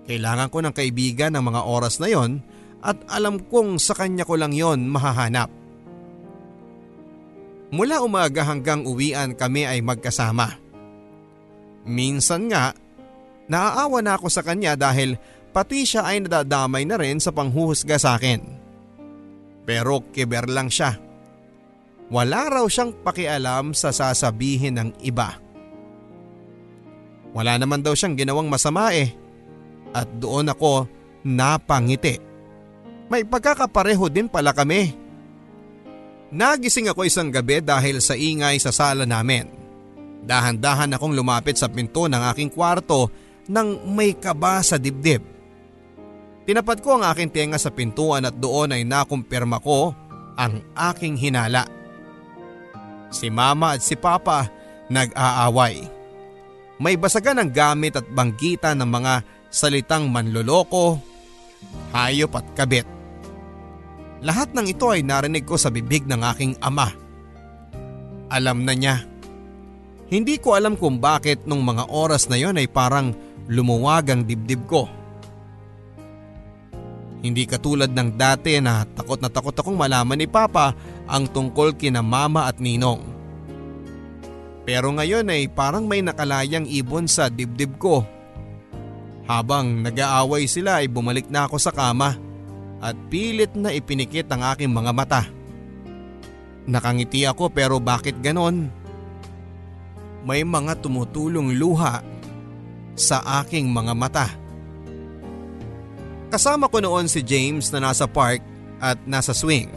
Kailangan 0.08 0.48
ko 0.48 0.58
ng 0.64 0.74
kaibigan 0.74 1.36
ng 1.36 1.44
mga 1.44 1.60
oras 1.68 2.00
na 2.00 2.08
yon 2.08 2.40
at 2.80 2.96
alam 3.08 3.40
kong 3.48 3.76
sa 3.76 3.92
kanya 3.92 4.24
ko 4.24 4.36
lang 4.36 4.56
yon 4.56 4.88
mahahanap. 4.88 5.52
Mula 7.70 8.02
umaga 8.02 8.42
hanggang 8.42 8.82
uwian 8.82 9.36
kami 9.38 9.62
ay 9.68 9.78
magkasama. 9.78 10.58
Minsan 11.86 12.50
nga, 12.50 12.74
naaawa 13.46 14.02
na 14.02 14.18
ako 14.18 14.26
sa 14.26 14.42
kanya 14.42 14.74
dahil 14.74 15.14
pati 15.54 15.86
siya 15.86 16.08
ay 16.08 16.26
nadadamay 16.26 16.82
na 16.82 16.98
rin 16.98 17.22
sa 17.22 17.30
panghuhusga 17.30 17.96
sa 18.00 18.18
akin. 18.18 18.42
Pero 19.62 20.02
kiber 20.10 20.50
lang 20.50 20.66
siya 20.66 21.10
wala 22.10 22.50
raw 22.50 22.66
siyang 22.66 22.90
pakialam 23.06 23.70
sa 23.70 23.94
sasabihin 23.94 24.76
ng 24.76 24.90
iba. 25.06 25.38
Wala 27.30 27.54
naman 27.54 27.86
daw 27.86 27.94
siyang 27.94 28.18
ginawang 28.18 28.50
masama 28.50 28.90
eh. 28.90 29.14
At 29.94 30.10
doon 30.18 30.50
ako 30.50 30.90
napangiti. 31.22 32.29
May 33.10 33.26
pagkakapareho 33.26 34.06
din 34.06 34.30
pala 34.30 34.54
kami. 34.54 34.94
Nagising 36.30 36.94
ako 36.94 37.10
isang 37.10 37.26
gabi 37.26 37.58
dahil 37.58 37.98
sa 37.98 38.14
ingay 38.14 38.62
sa 38.62 38.70
sala 38.70 39.02
namin. 39.02 39.50
Dahan-dahan 40.22 40.94
akong 40.94 41.10
lumapit 41.10 41.58
sa 41.58 41.66
pinto 41.66 42.06
ng 42.06 42.22
aking 42.30 42.54
kwarto 42.54 43.10
nang 43.50 43.82
may 43.90 44.14
kaba 44.14 44.62
sa 44.62 44.78
dibdib. 44.78 45.26
Tinapat 46.46 46.78
ko 46.86 47.02
ang 47.02 47.04
aking 47.10 47.34
tenga 47.34 47.58
sa 47.58 47.74
pintuan 47.74 48.30
at 48.30 48.38
doon 48.38 48.78
ay 48.78 48.86
nakumpirma 48.86 49.58
ko 49.58 49.90
ang 50.38 50.62
aking 50.94 51.18
hinala. 51.18 51.66
Si 53.10 53.26
mama 53.26 53.74
at 53.74 53.82
si 53.82 53.98
papa 53.98 54.46
nag-aaway. 54.86 55.82
May 56.78 56.94
basagan 56.94 57.42
ng 57.42 57.50
gamit 57.50 57.98
at 57.98 58.06
banggita 58.06 58.70
ng 58.78 58.86
mga 58.86 59.14
salitang 59.50 60.06
manloloko, 60.06 60.94
hayop 61.90 62.38
at 62.38 62.46
kabit. 62.54 62.99
Lahat 64.20 64.52
ng 64.52 64.68
ito 64.68 64.92
ay 64.92 65.00
narinig 65.00 65.48
ko 65.48 65.56
sa 65.56 65.72
bibig 65.72 66.04
ng 66.04 66.20
aking 66.36 66.52
ama. 66.60 66.92
Alam 68.28 68.68
na 68.68 68.76
niya. 68.76 68.96
Hindi 70.12 70.36
ko 70.36 70.58
alam 70.58 70.76
kung 70.76 71.00
bakit 71.00 71.48
nung 71.48 71.64
mga 71.64 71.88
oras 71.88 72.28
na 72.28 72.36
yon 72.36 72.60
ay 72.60 72.68
parang 72.68 73.16
lumuwag 73.48 74.12
ang 74.12 74.22
dibdib 74.28 74.68
ko. 74.68 74.84
Hindi 77.20 77.44
katulad 77.44 77.92
ng 77.92 78.16
dati 78.16 78.60
na 78.60 78.84
takot 78.84 79.20
na 79.20 79.28
takot 79.28 79.52
akong 79.52 79.76
malaman 79.76 80.16
ni 80.16 80.28
Papa 80.28 80.72
ang 81.04 81.28
tungkol 81.28 81.76
kina 81.76 82.00
Mama 82.00 82.48
at 82.48 82.60
Ninong. 82.60 83.00
Pero 84.64 84.92
ngayon 84.92 85.28
ay 85.32 85.48
parang 85.48 85.88
may 85.88 86.04
nakalayang 86.04 86.68
ibon 86.68 87.08
sa 87.08 87.32
dibdib 87.32 87.76
ko. 87.80 88.04
Habang 89.24 89.84
nag-aaway 89.84 90.44
sila 90.44 90.84
ay 90.84 90.88
bumalik 90.90 91.28
na 91.32 91.46
ako 91.48 91.56
sa 91.56 91.72
kama 91.72 92.29
at 92.80 92.96
pilit 93.12 93.52
na 93.52 93.70
ipinikit 93.70 94.26
ang 94.32 94.42
aking 94.56 94.72
mga 94.72 94.92
mata. 94.96 95.22
Nakangiti 96.64 97.28
ako 97.28 97.52
pero 97.52 97.76
bakit 97.76 98.16
ganon? 98.24 98.72
May 100.24 100.44
mga 100.44 100.80
tumutulong 100.80 101.56
luha 101.56 102.04
sa 102.96 103.20
aking 103.40 103.68
mga 103.68 103.92
mata. 103.96 104.26
Kasama 106.30 106.68
ko 106.68 106.78
noon 106.78 107.08
si 107.08 107.24
James 107.24 107.72
na 107.72 107.90
nasa 107.90 108.04
park 108.04 108.44
at 108.78 108.96
nasa 109.08 109.32
swing. 109.32 109.72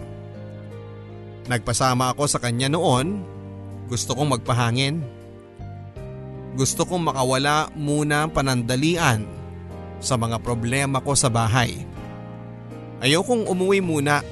Nagpasama 1.47 2.11
ako 2.15 2.23
sa 2.27 2.39
kanya 2.39 2.71
noon. 2.71 3.23
Gusto 3.91 4.15
kong 4.15 4.39
magpahangin. 4.39 5.03
Gusto 6.53 6.85
kong 6.85 7.09
makawala 7.09 7.67
muna 7.73 8.29
panandalian 8.29 9.25
sa 9.97 10.19
mga 10.19 10.37
problema 10.39 11.01
ko 11.01 11.17
sa 11.17 11.27
bahay. 11.27 11.92
Ayokong 13.03 13.51
umuwi 13.51 13.83
muna. 13.83 14.23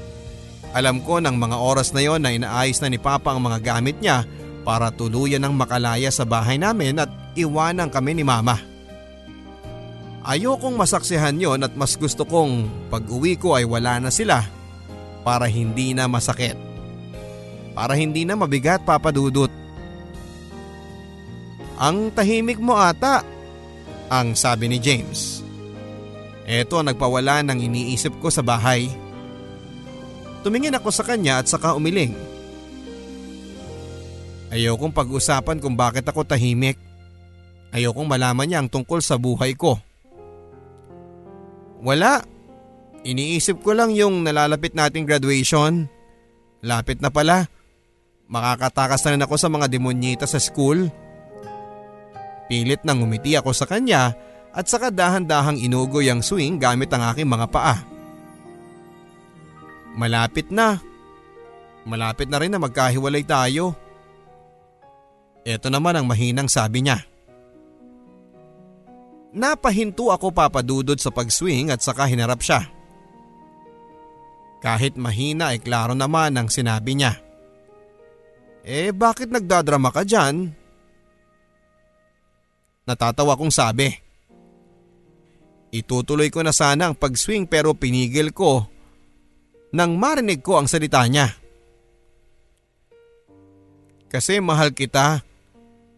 Alam 0.72 1.04
ko 1.04 1.20
ng 1.20 1.36
mga 1.36 1.58
oras 1.60 1.92
na 1.92 2.00
yon 2.00 2.24
na 2.24 2.32
inaayos 2.32 2.80
na 2.80 2.88
ni 2.88 2.96
Papa 2.96 3.36
ang 3.36 3.44
mga 3.44 3.60
gamit 3.60 4.00
niya 4.00 4.24
para 4.64 4.88
tuluyan 4.88 5.44
ng 5.44 5.52
makalaya 5.52 6.08
sa 6.08 6.24
bahay 6.24 6.56
namin 6.56 6.96
at 7.04 7.12
iwanan 7.36 7.92
kami 7.92 8.16
ni 8.16 8.24
Mama. 8.24 8.56
Ayokong 10.24 10.80
masaksihan 10.80 11.36
yon 11.36 11.68
at 11.68 11.76
mas 11.76 12.00
gusto 12.00 12.24
kong 12.24 12.72
pag 12.88 13.04
uwi 13.12 13.36
ko 13.36 13.60
ay 13.60 13.68
wala 13.68 14.00
na 14.00 14.08
sila 14.08 14.48
para 15.28 15.52
hindi 15.52 15.92
na 15.92 16.08
masakit. 16.08 16.56
Para 17.76 18.00
hindi 18.00 18.24
na 18.24 18.40
mabigat 18.40 18.88
papadudot. 18.88 19.52
Ang 21.76 22.14
tahimik 22.16 22.62
mo 22.62 22.80
ata. 22.80 23.28
Ang 24.08 24.40
sabi 24.40 24.72
ni 24.72 24.80
James. 24.80 25.51
Eto 26.46 26.82
ang 26.82 26.90
nagpawala 26.90 27.46
ng 27.46 27.60
iniisip 27.62 28.18
ko 28.18 28.34
sa 28.34 28.42
bahay. 28.42 28.90
Tumingin 30.42 30.74
ako 30.74 30.90
sa 30.90 31.06
kanya 31.06 31.42
at 31.42 31.46
saka 31.46 31.78
umiling. 31.78 32.18
Ayokong 34.52 34.92
pag-usapan 34.92 35.62
kung 35.62 35.78
bakit 35.78 36.04
ako 36.04 36.28
tahimik. 36.28 36.76
Ayokong 37.72 38.10
malaman 38.10 38.46
niya 38.50 38.60
ang 38.60 38.68
tungkol 38.68 39.00
sa 39.00 39.16
buhay 39.16 39.56
ko. 39.56 39.80
Wala. 41.80 42.20
Iniisip 43.02 43.64
ko 43.64 43.74
lang 43.74 43.96
yung 43.96 44.22
nalalapit 44.22 44.76
nating 44.76 45.08
graduation. 45.08 45.88
Lapit 46.62 47.00
na 47.00 47.10
pala. 47.10 47.48
Makakatakas 48.28 49.02
na 49.08 49.12
rin 49.16 49.24
ako 49.26 49.36
sa 49.40 49.50
mga 49.50 49.72
demonyita 49.72 50.26
sa 50.28 50.38
school. 50.38 50.92
Pilit 52.52 52.84
nang 52.84 53.02
umiti 53.02 53.40
ako 53.40 53.56
sa 53.56 53.64
kanya 53.64 54.12
at 54.52 54.68
saka 54.68 54.92
dahan-dahang 54.92 55.56
inugoy 55.56 56.12
ang 56.12 56.20
swing 56.20 56.60
gamit 56.60 56.92
ang 56.92 57.08
aking 57.12 57.28
mga 57.28 57.48
paa. 57.48 57.76
Malapit 59.96 60.52
na. 60.52 60.80
Malapit 61.88 62.28
na 62.28 62.38
rin 62.40 62.52
na 62.52 62.60
magkahiwalay 62.60 63.24
tayo. 63.24 63.76
Ito 65.42 65.68
naman 65.72 65.98
ang 65.98 66.06
mahinang 66.06 66.52
sabi 66.52 66.86
niya. 66.86 67.02
Napahinto 69.32 70.12
ako 70.12 70.36
papadudod 70.36 71.00
sa 71.00 71.10
pag-swing 71.10 71.72
at 71.72 71.80
saka 71.80 72.04
hinarap 72.04 72.44
siya. 72.44 72.68
Kahit 74.62 75.00
mahina 75.00 75.56
ay 75.56 75.64
klaro 75.64 75.96
naman 75.96 76.36
ang 76.36 76.52
sinabi 76.52 77.00
niya. 77.00 77.18
Eh 78.62 78.94
bakit 78.94 79.34
nagdadrama 79.34 79.90
ka 79.90 80.06
dyan? 80.06 80.54
Natatawa 82.86 83.34
kong 83.40 83.50
sabi. 83.50 84.11
Itutuloy 85.72 86.28
ko 86.28 86.44
na 86.44 86.52
sana 86.52 86.92
ang 86.92 86.96
pag-swing 87.00 87.48
pero 87.48 87.72
pinigil 87.72 88.36
ko 88.36 88.68
nang 89.72 89.96
marinig 89.96 90.44
ko 90.44 90.60
ang 90.60 90.68
salita 90.68 91.00
niya. 91.08 91.32
Kasi 94.12 94.44
mahal 94.44 94.76
kita 94.76 95.24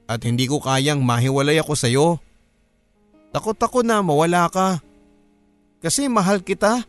at 0.06 0.20
hindi 0.22 0.46
ko 0.46 0.62
kayang 0.62 1.02
mahiwalay 1.02 1.58
ako 1.58 1.74
sa 1.74 1.90
iyo. 1.90 2.22
Takot 3.34 3.58
ako 3.58 3.82
na 3.82 4.06
mawala 4.06 4.46
ka. 4.54 4.78
Kasi 5.82 6.06
mahal 6.06 6.46
kita. 6.46 6.86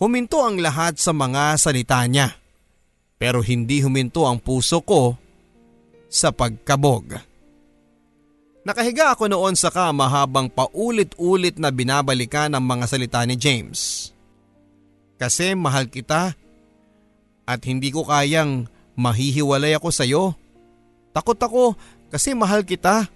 Huminto 0.00 0.40
ang 0.40 0.56
lahat 0.56 0.96
sa 0.96 1.12
mga 1.12 1.60
salita 1.60 2.00
niya. 2.08 2.32
Pero 3.20 3.44
hindi 3.44 3.84
huminto 3.84 4.24
ang 4.24 4.40
puso 4.40 4.80
ko 4.80 5.20
sa 6.08 6.32
pagkabog. 6.32 7.31
Nakahiga 8.62 9.10
ako 9.10 9.26
noon 9.26 9.58
sa 9.58 9.74
kama 9.74 10.06
habang 10.06 10.46
paulit-ulit 10.46 11.58
na 11.58 11.74
binabalikan 11.74 12.54
ang 12.54 12.62
mga 12.62 12.86
salita 12.86 13.20
ni 13.26 13.34
James. 13.34 14.10
Kasi 15.18 15.58
mahal 15.58 15.90
kita 15.90 16.38
at 17.42 17.60
hindi 17.66 17.90
ko 17.90 18.06
kayang 18.06 18.70
mahihiwalay 18.94 19.74
ako 19.74 19.88
sa 19.90 20.06
iyo. 20.06 20.38
Takot 21.10 21.38
ako 21.42 21.74
kasi 22.14 22.38
mahal 22.38 22.62
kita. 22.62 23.10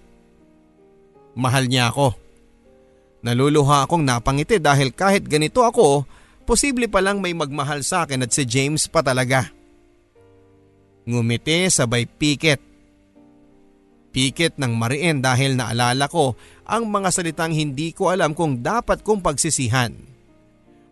Mahal 1.31 1.71
niya 1.71 1.95
ako. 1.95 2.11
Naluluha 3.23 3.87
akong 3.87 4.03
napangiti 4.03 4.59
dahil 4.59 4.91
kahit 4.91 5.23
ganito 5.31 5.63
ako, 5.63 6.03
posible 6.43 6.91
palang 6.91 7.23
may 7.23 7.31
magmahal 7.31 7.79
sa 7.87 8.03
akin 8.03 8.27
at 8.27 8.35
si 8.35 8.43
James 8.43 8.83
pa 8.91 8.99
talaga. 8.99 9.47
Ngumiti 11.07 11.71
sabay 11.71 12.03
pikit. 12.03 12.66
Pikit 14.11 14.57
ng 14.57 14.73
mariin 14.73 15.21
dahil 15.21 15.59
naalala 15.59 16.09
ko 16.09 16.33
ang 16.65 16.89
mga 16.89 17.09
salitang 17.13 17.53
hindi 17.53 17.93
ko 17.93 18.09
alam 18.09 18.33
kung 18.33 18.63
dapat 18.63 19.03
kong 19.03 19.21
pagsisihan. 19.21 19.93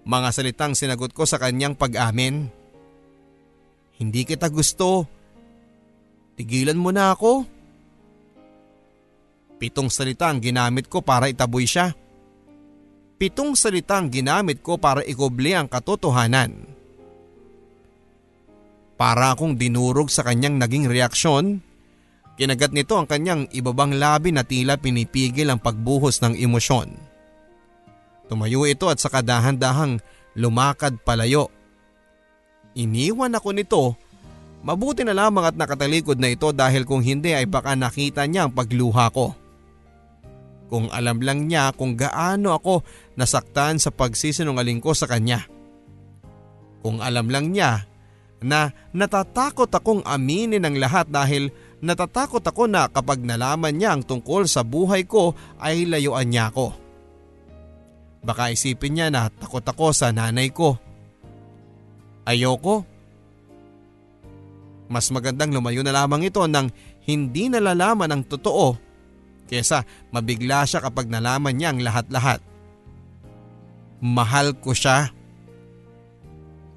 Mga 0.05 0.29
salitang 0.29 0.77
sinagot 0.77 1.11
ko 1.15 1.25
sa 1.25 1.41
kanyang 1.41 1.73
pag-amin. 1.73 2.45
Hindi 3.97 4.21
kita 4.27 4.51
gusto. 4.53 5.09
Tigilan 6.37 6.77
mo 6.77 6.93
na 6.93 7.15
ako. 7.15 7.47
Pitong 9.55 9.87
salita 9.87 10.29
ang 10.29 10.43
ginamit 10.43 10.91
ko 10.91 10.99
para 10.99 11.31
itaboy 11.31 11.65
siya. 11.65 11.95
Pitong 13.15 13.55
salita 13.55 13.95
ang 13.95 14.11
ginamit 14.11 14.59
ko 14.59 14.75
para 14.75 14.99
ikubli 15.01 15.55
ang 15.55 15.71
katotohanan. 15.71 16.67
Para 18.99 19.31
akong 19.31 19.55
dinurog 19.55 20.11
sa 20.11 20.23
kanyang 20.27 20.59
naging 20.59 20.91
reaksyon, 20.91 21.63
kinagat 22.35 22.71
nito 22.71 22.95
ang 22.95 23.07
kanyang 23.07 23.47
ibabang 23.51 23.95
labi 23.95 24.31
na 24.31 24.43
tila 24.43 24.75
pinipigil 24.79 25.51
ang 25.51 25.59
pagbuhos 25.59 26.19
ng 26.23 26.35
emosyon. 26.35 26.91
Tumayo 28.27 28.65
ito 28.65 28.89
at 28.91 28.99
sa 28.99 29.11
kadahan-dahang 29.11 30.01
lumakad 30.35 30.99
palayo. 31.03 31.51
Iniwan 32.75 33.37
ako 33.37 33.49
nito 33.55 33.83
Mabuti 34.65 35.05
na 35.05 35.13
lamang 35.13 35.45
at 35.45 35.55
nakatalikod 35.55 36.17
na 36.17 36.33
ito 36.33 36.49
dahil 36.49 36.89
kung 36.89 37.05
hindi 37.05 37.37
ay 37.37 37.45
baka 37.45 37.77
nakita 37.77 38.25
niya 38.25 38.49
ang 38.49 38.53
pagluha 38.57 39.13
ko. 39.13 39.37
Kung 40.73 40.89
alam 40.89 41.21
lang 41.21 41.45
niya 41.45 41.69
kung 41.77 41.93
gaano 41.93 42.57
ako 42.57 42.81
nasaktan 43.13 43.77
sa 43.77 43.93
pagsisinungaling 43.93 44.81
ko 44.81 44.97
sa 44.97 45.05
kanya. 45.05 45.45
Kung 46.81 46.97
alam 46.97 47.29
lang 47.29 47.53
niya 47.53 47.85
na 48.41 48.73
natatakot 48.89 49.69
akong 49.69 50.01
aminin 50.01 50.65
ang 50.65 50.81
lahat 50.81 51.13
dahil 51.13 51.53
natatakot 51.83 52.43
ako 52.43 52.67
na 52.69 52.87
kapag 52.87 53.23
nalaman 53.23 53.75
niya 53.75 53.95
ang 53.95 54.03
tungkol 54.03 54.47
sa 54.47 54.63
buhay 54.63 55.03
ko 55.07 55.35
ay 55.59 55.87
layuan 55.87 56.27
niya 56.27 56.51
ako. 56.53 56.75
Baka 58.25 58.53
isipin 58.53 58.97
niya 58.97 59.07
na 59.13 59.29
takot 59.29 59.61
ako 59.61 59.93
sa 59.93 60.09
nanay 60.09 60.49
ko. 60.49 60.77
Ayoko 62.25 62.95
mas 64.85 65.09
magandang 65.09 65.49
lumayo 65.49 65.81
na 65.81 65.93
lamang 65.93 66.29
ito 66.29 66.41
nang 66.45 66.69
hindi 67.05 67.49
nalalaman 67.49 68.09
ang 68.09 68.23
totoo 68.25 68.77
kesa 69.45 69.85
mabigla 70.09 70.65
siya 70.65 70.81
kapag 70.81 71.09
nalaman 71.09 71.53
niya 71.53 71.73
ang 71.73 71.81
lahat-lahat. 71.81 72.41
Mahal 74.01 74.57
ko 74.57 74.73
siya. 74.73 75.09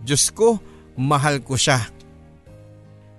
Diyos 0.04 0.32
ko, 0.32 0.60
mahal 0.96 1.44
ko 1.44 1.56
siya. 1.56 1.84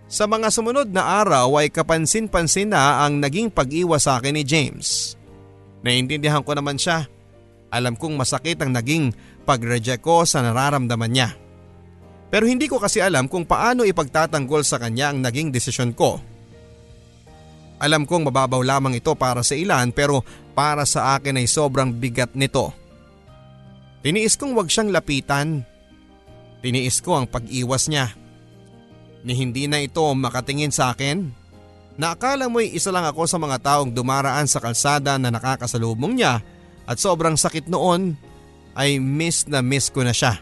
Sa 0.09 0.25
mga 0.25 0.49
sumunod 0.49 0.89
na 0.89 1.21
araw 1.21 1.61
ay 1.61 1.69
kapansin-pansin 1.69 2.73
na 2.73 3.05
ang 3.05 3.21
naging 3.21 3.53
pag-iwas 3.53 4.09
sa 4.09 4.17
akin 4.17 4.33
ni 4.33 4.41
James. 4.41 5.13
Naintindihan 5.85 6.41
ko 6.41 6.57
naman 6.57 6.81
siya. 6.81 7.05
Alam 7.69 7.93
kong 7.93 8.17
masakit 8.17 8.57
ang 8.57 8.73
naging 8.73 9.13
pag-reject 9.45 10.01
ko 10.01 10.25
sa 10.25 10.41
nararamdaman 10.41 11.13
niya. 11.13 11.37
Pero 12.33 12.49
hindi 12.49 12.65
ko 12.65 12.81
kasi 12.81 13.05
alam 13.05 13.29
kung 13.29 13.45
paano 13.45 13.85
ipagtatanggol 13.85 14.65
sa 14.65 14.81
kanya 14.81 15.13
ang 15.13 15.21
naging 15.21 15.53
desisyon 15.53 15.93
ko. 15.93 16.17
Alam 17.77 18.09
kong 18.09 18.33
mababaw 18.33 18.65
lamang 18.65 18.97
ito 18.97 19.13
para 19.13 19.45
sa 19.45 19.53
ilan 19.53 19.93
pero 19.93 20.25
para 20.57 20.89
sa 20.89 21.21
akin 21.21 21.37
ay 21.37 21.45
sobrang 21.45 21.93
bigat 21.93 22.33
nito. 22.33 22.73
Tiniis 24.01 24.41
kong 24.41 24.57
wag 24.57 24.73
siyang 24.73 24.89
lapitan. 24.89 25.61
Tiniis 26.65 26.97
ko 26.97 27.13
ang 27.13 27.29
pag-iwas 27.29 27.85
niya. 27.93 28.09
Ni 29.23 29.35
hindi 29.35 29.67
na 29.67 29.83
ito 29.83 30.03
makatingin 30.03 30.71
sa 30.71 30.95
akin. 30.95 31.27
Naakala 31.99 32.47
mo'y 32.47 32.71
isa 32.71 32.95
lang 32.95 33.03
ako 33.03 33.27
sa 33.27 33.35
mga 33.35 33.59
taong 33.59 33.91
dumaraan 33.91 34.47
sa 34.47 34.63
kalsada 34.63 35.19
na 35.19 35.27
nakakasalubong 35.27 36.15
niya 36.15 36.39
at 36.87 36.95
sobrang 36.95 37.35
sakit 37.35 37.67
noon 37.67 38.15
ay 38.79 39.03
miss 39.03 39.43
na 39.51 39.59
miss 39.59 39.91
ko 39.91 40.07
na 40.07 40.15
siya. 40.15 40.39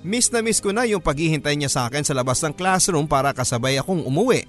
Miss 0.00 0.32
na 0.32 0.40
miss 0.40 0.64
ko 0.64 0.72
na 0.72 0.88
yung 0.88 1.04
paghihintay 1.04 1.60
niya 1.60 1.68
sa 1.68 1.84
akin 1.84 2.00
sa 2.00 2.16
labas 2.16 2.40
ng 2.40 2.56
classroom 2.56 3.04
para 3.04 3.36
kasabay 3.36 3.76
akong 3.76 4.00
umuwi. 4.00 4.48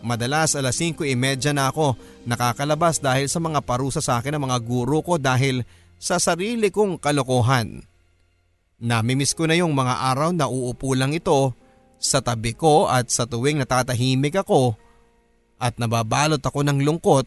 Madalas 0.00 0.56
alas 0.56 0.80
5.30 0.80 1.52
na 1.52 1.68
ako 1.68 1.98
nakakalabas 2.24 3.02
dahil 3.02 3.28
sa 3.28 3.42
mga 3.44 3.60
parusa 3.60 4.00
sa 4.00 4.16
akin 4.16 4.40
ng 4.40 4.48
mga 4.48 4.58
guro 4.64 5.04
ko 5.04 5.20
dahil 5.20 5.68
sa 6.00 6.16
sarili 6.16 6.72
kong 6.72 6.96
kalokohan. 6.96 7.84
Namimiss 8.78 9.34
ko 9.34 9.50
na 9.50 9.58
yung 9.58 9.74
mga 9.74 10.14
araw 10.14 10.30
na 10.30 10.46
uupo 10.46 10.94
lang 10.94 11.10
ito 11.10 11.50
sa 11.98 12.22
tabi 12.22 12.54
ko 12.54 12.86
at 12.86 13.10
sa 13.10 13.26
tuwing 13.26 13.58
natatahimik 13.58 14.38
ako 14.38 14.78
at 15.58 15.74
nababalot 15.82 16.38
ako 16.38 16.62
ng 16.62 16.86
lungkot 16.86 17.26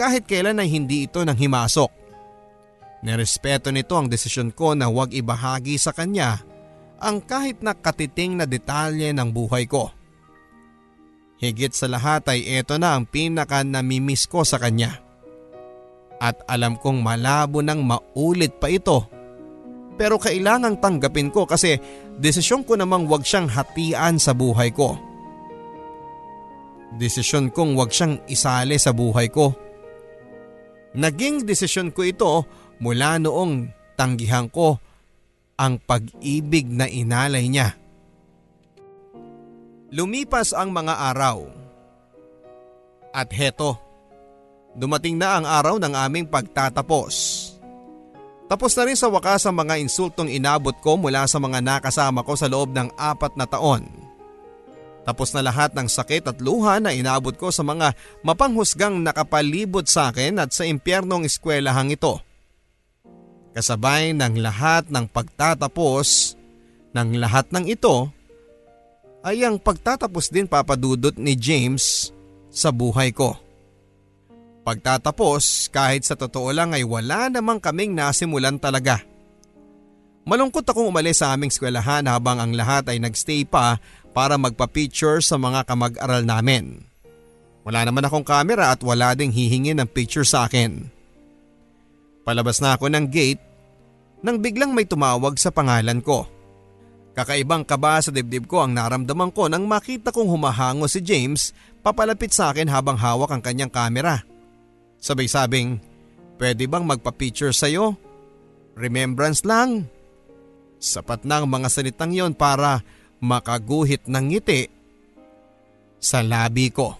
kahit 0.00 0.24
kailan 0.24 0.56
ay 0.56 0.72
hindi 0.72 1.04
ito 1.04 1.20
nang 1.20 1.36
himasok. 1.36 1.92
Nerespeto 3.04 3.68
nito 3.68 3.92
ang 3.92 4.08
desisyon 4.08 4.56
ko 4.56 4.72
na 4.72 4.88
huwag 4.88 5.12
ibahagi 5.12 5.76
sa 5.76 5.92
kanya 5.92 6.40
ang 7.02 7.18
kahit 7.20 7.60
na 7.60 7.74
katiting 7.74 8.38
na 8.38 8.46
detalye 8.46 9.10
ng 9.10 9.28
buhay 9.34 9.66
ko. 9.66 9.90
Higit 11.42 11.74
sa 11.74 11.90
lahat 11.90 12.30
ay 12.30 12.62
ito 12.62 12.78
na 12.78 12.94
ang 12.94 13.02
pinaka 13.02 13.66
namimiss 13.66 14.30
ko 14.30 14.46
sa 14.46 14.62
kanya. 14.62 15.02
At 16.22 16.38
alam 16.46 16.78
kong 16.78 17.02
malabo 17.02 17.58
nang 17.58 17.82
maulit 17.82 18.62
pa 18.62 18.70
ito. 18.70 19.10
Pero 20.02 20.18
kailangang 20.18 20.82
tanggapin 20.82 21.30
ko 21.30 21.46
kasi 21.46 21.78
desisyon 22.18 22.66
ko 22.66 22.74
namang 22.74 23.06
huwag 23.06 23.22
siyang 23.22 23.46
hatian 23.46 24.18
sa 24.18 24.34
buhay 24.34 24.74
ko. 24.74 24.98
Desisyon 26.98 27.54
kong 27.54 27.78
wag 27.78 27.94
siyang 27.94 28.18
isali 28.26 28.82
sa 28.82 28.90
buhay 28.90 29.30
ko. 29.30 29.54
Naging 30.98 31.46
desisyon 31.46 31.94
ko 31.94 32.02
ito 32.02 32.42
mula 32.82 33.22
noong 33.22 33.70
tanggihan 33.94 34.50
ko 34.50 34.82
ang 35.54 35.78
pag-ibig 35.78 36.66
na 36.66 36.90
inalay 36.90 37.46
niya. 37.46 37.78
Lumipas 39.94 40.50
ang 40.50 40.74
mga 40.74 41.14
araw. 41.14 41.46
At 43.14 43.30
heto, 43.30 43.78
dumating 44.74 45.14
na 45.14 45.38
ang 45.38 45.46
araw 45.46 45.78
ng 45.78 45.94
aming 45.94 46.26
pagtatapos. 46.26 47.51
Tapos 48.52 48.76
na 48.76 48.84
rin 48.84 48.92
sa 49.00 49.08
wakas 49.08 49.48
ang 49.48 49.56
mga 49.56 49.80
insultong 49.80 50.28
inabot 50.28 50.76
ko 50.76 51.00
mula 51.00 51.24
sa 51.24 51.40
mga 51.40 51.64
nakasama 51.64 52.20
ko 52.20 52.36
sa 52.36 52.52
loob 52.52 52.76
ng 52.76 52.92
apat 53.00 53.32
na 53.32 53.48
taon. 53.48 53.88
Tapos 55.08 55.32
na 55.32 55.40
lahat 55.40 55.72
ng 55.72 55.88
sakit 55.88 56.28
at 56.28 56.36
luha 56.44 56.76
na 56.76 56.92
inabot 56.92 57.32
ko 57.32 57.48
sa 57.48 57.64
mga 57.64 57.96
mapanghusgang 58.20 59.00
nakapalibot 59.00 59.88
sa 59.88 60.12
akin 60.12 60.36
at 60.36 60.52
sa 60.52 60.68
impyernong 60.68 61.24
eskwelahang 61.24 61.96
ito. 61.96 62.20
Kasabay 63.56 64.12
ng 64.20 64.44
lahat 64.44 64.92
ng 64.92 65.08
pagtatapos 65.08 66.36
ng 66.92 67.08
lahat 67.16 67.48
ng 67.56 67.72
ito 67.72 68.12
ay 69.24 69.48
ang 69.48 69.56
pagtatapos 69.56 70.28
din 70.28 70.44
papadudot 70.44 71.16
ni 71.16 71.40
James 71.40 72.12
sa 72.52 72.68
buhay 72.68 73.16
ko. 73.16 73.32
Pagtatapos 74.62 75.74
kahit 75.74 76.06
sa 76.06 76.14
totoo 76.14 76.54
lang 76.54 76.70
ay 76.70 76.86
wala 76.86 77.26
namang 77.26 77.58
kaming 77.58 77.98
nasimulan 77.98 78.62
talaga. 78.62 79.02
Malungkot 80.22 80.62
akong 80.62 80.86
umalis 80.86 81.18
sa 81.18 81.34
aming 81.34 81.50
eskwelahan 81.50 82.06
habang 82.06 82.38
ang 82.38 82.54
lahat 82.54 82.86
ay 82.86 83.02
nagstay 83.02 83.42
pa 83.42 83.82
para 84.14 84.38
magpa-picture 84.38 85.18
sa 85.18 85.34
mga 85.34 85.66
kamag-aral 85.66 86.22
namin. 86.22 86.86
Wala 87.66 87.82
naman 87.82 88.06
akong 88.06 88.22
camera 88.22 88.70
at 88.70 88.78
wala 88.86 89.18
ding 89.18 89.34
hihingin 89.34 89.82
ng 89.82 89.90
picture 89.90 90.26
sa 90.26 90.46
akin. 90.46 90.86
Palabas 92.22 92.62
na 92.62 92.78
ako 92.78 92.86
ng 92.86 93.06
gate 93.10 93.42
nang 94.22 94.38
biglang 94.38 94.70
may 94.70 94.86
tumawag 94.86 95.34
sa 95.42 95.50
pangalan 95.50 95.98
ko. 95.98 96.30
Kakaibang 97.18 97.66
kaba 97.66 97.98
sa 97.98 98.14
dibdib 98.14 98.46
ko 98.46 98.62
ang 98.62 98.78
naramdaman 98.78 99.34
ko 99.34 99.50
nang 99.50 99.66
makita 99.66 100.14
kong 100.14 100.30
humahango 100.30 100.86
si 100.86 101.02
James 101.02 101.50
papalapit 101.82 102.30
sa 102.30 102.54
akin 102.54 102.70
habang 102.70 102.94
hawak 102.94 103.34
ang 103.34 103.42
kanyang 103.42 103.68
kamera. 103.68 104.22
Sabay 105.02 105.26
sabing, 105.26 105.82
pwede 106.38 106.70
bang 106.70 106.86
magpa-picture 106.86 107.50
sa'yo? 107.50 107.98
Remembrance 108.78 109.42
lang. 109.42 109.90
Sapat 110.78 111.26
na 111.26 111.42
ang 111.42 111.50
mga 111.50 111.66
salitang 111.74 112.14
yon 112.14 112.38
para 112.38 112.86
makaguhit 113.18 114.06
ng 114.06 114.24
ngiti 114.30 114.70
sa 115.98 116.22
labi 116.22 116.70
ko. 116.70 116.94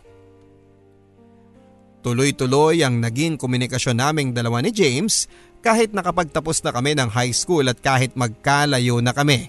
Tuloy-tuloy 2.03 2.83
ang 2.83 2.99
naging 2.99 3.38
komunikasyon 3.38 3.95
naming 4.03 4.31
dalawa 4.35 4.59
ni 4.59 4.75
James 4.75 5.31
kahit 5.62 5.95
nakapagtapos 5.95 6.59
na 6.67 6.75
kami 6.75 6.99
ng 6.99 7.07
high 7.07 7.31
school 7.31 7.62
at 7.71 7.79
kahit 7.79 8.19
magkalayo 8.19 8.99
na 8.99 9.15
kami. 9.15 9.47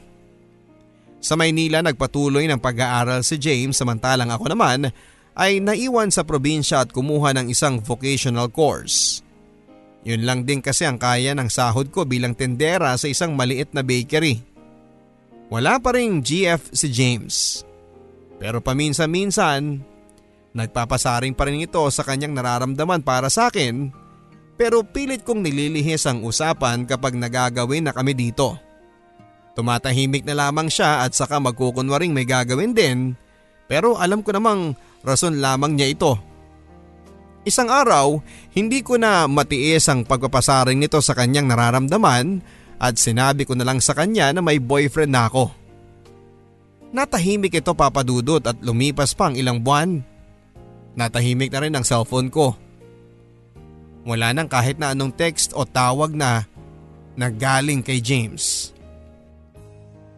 Sa 1.18 1.34
Maynila 1.34 1.82
nagpatuloy 1.82 2.46
ng 2.46 2.62
pag-aaral 2.62 3.26
si 3.26 3.42
James 3.42 3.74
samantalang 3.74 4.30
ako 4.30 4.54
naman 4.54 4.94
ay 5.34 5.62
naiwan 5.62 6.14
sa 6.14 6.22
probinsya 6.22 6.86
at 6.86 6.94
kumuha 6.94 7.34
ng 7.34 7.50
isang 7.50 7.82
vocational 7.82 8.50
course. 8.54 9.26
Yun 10.04 10.28
lang 10.28 10.44
din 10.44 10.60
kasi 10.60 10.84
ang 10.84 11.00
kaya 11.00 11.32
ng 11.34 11.48
sahod 11.48 11.90
ko 11.90 12.04
bilang 12.04 12.36
tendera 12.36 12.94
sa 13.00 13.08
isang 13.08 13.34
maliit 13.34 13.72
na 13.72 13.82
bakery. 13.82 14.44
Wala 15.48 15.80
pa 15.80 15.96
rin 15.96 16.20
GF 16.20 16.76
si 16.76 16.92
James. 16.92 17.64
Pero 18.38 18.60
paminsan-minsan, 18.60 19.80
nagpapasaring 20.54 21.34
pa 21.34 21.48
rin 21.48 21.64
ito 21.64 21.82
sa 21.90 22.04
kanyang 22.04 22.36
nararamdaman 22.36 23.02
para 23.02 23.32
sa 23.32 23.50
akin 23.50 24.04
pero 24.54 24.86
pilit 24.86 25.26
kong 25.26 25.42
nililihis 25.42 26.06
ang 26.06 26.22
usapan 26.22 26.86
kapag 26.86 27.18
nagagawin 27.18 27.90
na 27.90 27.94
kami 27.96 28.14
dito. 28.14 28.54
Tumatahimik 29.58 30.26
na 30.26 30.38
lamang 30.38 30.70
siya 30.70 31.06
at 31.06 31.14
saka 31.14 31.42
magkukunwaring 31.42 32.14
may 32.14 32.26
gagawin 32.26 32.74
din 32.74 33.18
pero 33.66 33.98
alam 33.98 34.22
ko 34.22 34.34
namang 34.34 34.78
rason 35.04 35.38
lamang 35.38 35.76
niya 35.76 35.92
ito. 35.92 36.16
Isang 37.44 37.68
araw, 37.68 38.24
hindi 38.56 38.80
ko 38.80 38.96
na 38.96 39.28
matiis 39.28 39.92
ang 39.92 40.08
pagpapasaring 40.08 40.80
nito 40.80 41.04
sa 41.04 41.12
kanyang 41.12 41.52
nararamdaman 41.52 42.40
at 42.80 42.96
sinabi 42.96 43.44
ko 43.44 43.52
na 43.54 43.68
lang 43.68 43.84
sa 43.84 43.92
kanya 43.92 44.32
na 44.32 44.40
may 44.40 44.64
boyfriend 44.64 45.12
na 45.12 45.28
ako. 45.28 45.52
Natahimik 46.96 47.60
ito 47.60 47.76
papadudot 47.76 48.40
at 48.48 48.56
lumipas 48.64 49.12
pa 49.12 49.28
ang 49.28 49.36
ilang 49.36 49.60
buwan. 49.60 50.00
Natahimik 50.96 51.52
na 51.52 51.60
rin 51.68 51.76
ang 51.76 51.84
cellphone 51.84 52.32
ko. 52.32 52.56
Wala 54.08 54.32
nang 54.32 54.48
kahit 54.48 54.80
na 54.80 54.96
anong 54.96 55.16
text 55.16 55.52
o 55.52 55.68
tawag 55.68 56.16
na 56.16 56.48
nagaling 57.20 57.84
kay 57.84 58.00
James. 58.00 58.72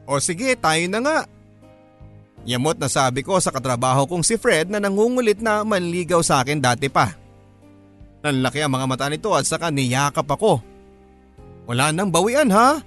O 0.06 0.22
sige, 0.22 0.54
tayo 0.58 0.86
na 0.90 1.00
nga. 1.02 1.18
Yamot 2.46 2.78
na 2.78 2.86
sabi 2.86 3.26
ko 3.26 3.42
sa 3.42 3.50
katrabaho 3.50 4.06
kong 4.06 4.22
si 4.22 4.38
Fred 4.38 4.70
na 4.70 4.78
nangungulit 4.78 5.42
na 5.42 5.66
manligaw 5.66 6.22
sa 6.22 6.46
akin 6.46 6.62
dati 6.62 6.94
pa. 6.94 7.10
Nanlaki 8.22 8.62
ang 8.62 8.74
mga 8.74 8.86
mata 8.86 9.10
nito 9.10 9.34
at 9.34 9.50
saka 9.50 9.74
niyakap 9.74 10.30
ako. 10.30 10.62
Wala 11.66 11.90
nang 11.90 12.14
bawian 12.14 12.54
ha? 12.54 12.82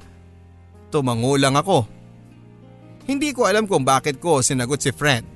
Tumangulang 0.94 1.58
ako. 1.58 1.86
Hindi 3.10 3.34
ko 3.34 3.50
alam 3.50 3.66
kung 3.66 3.82
bakit 3.82 4.22
ko 4.22 4.38
sinagot 4.38 4.78
si 4.78 4.94
Fred. 4.94 5.26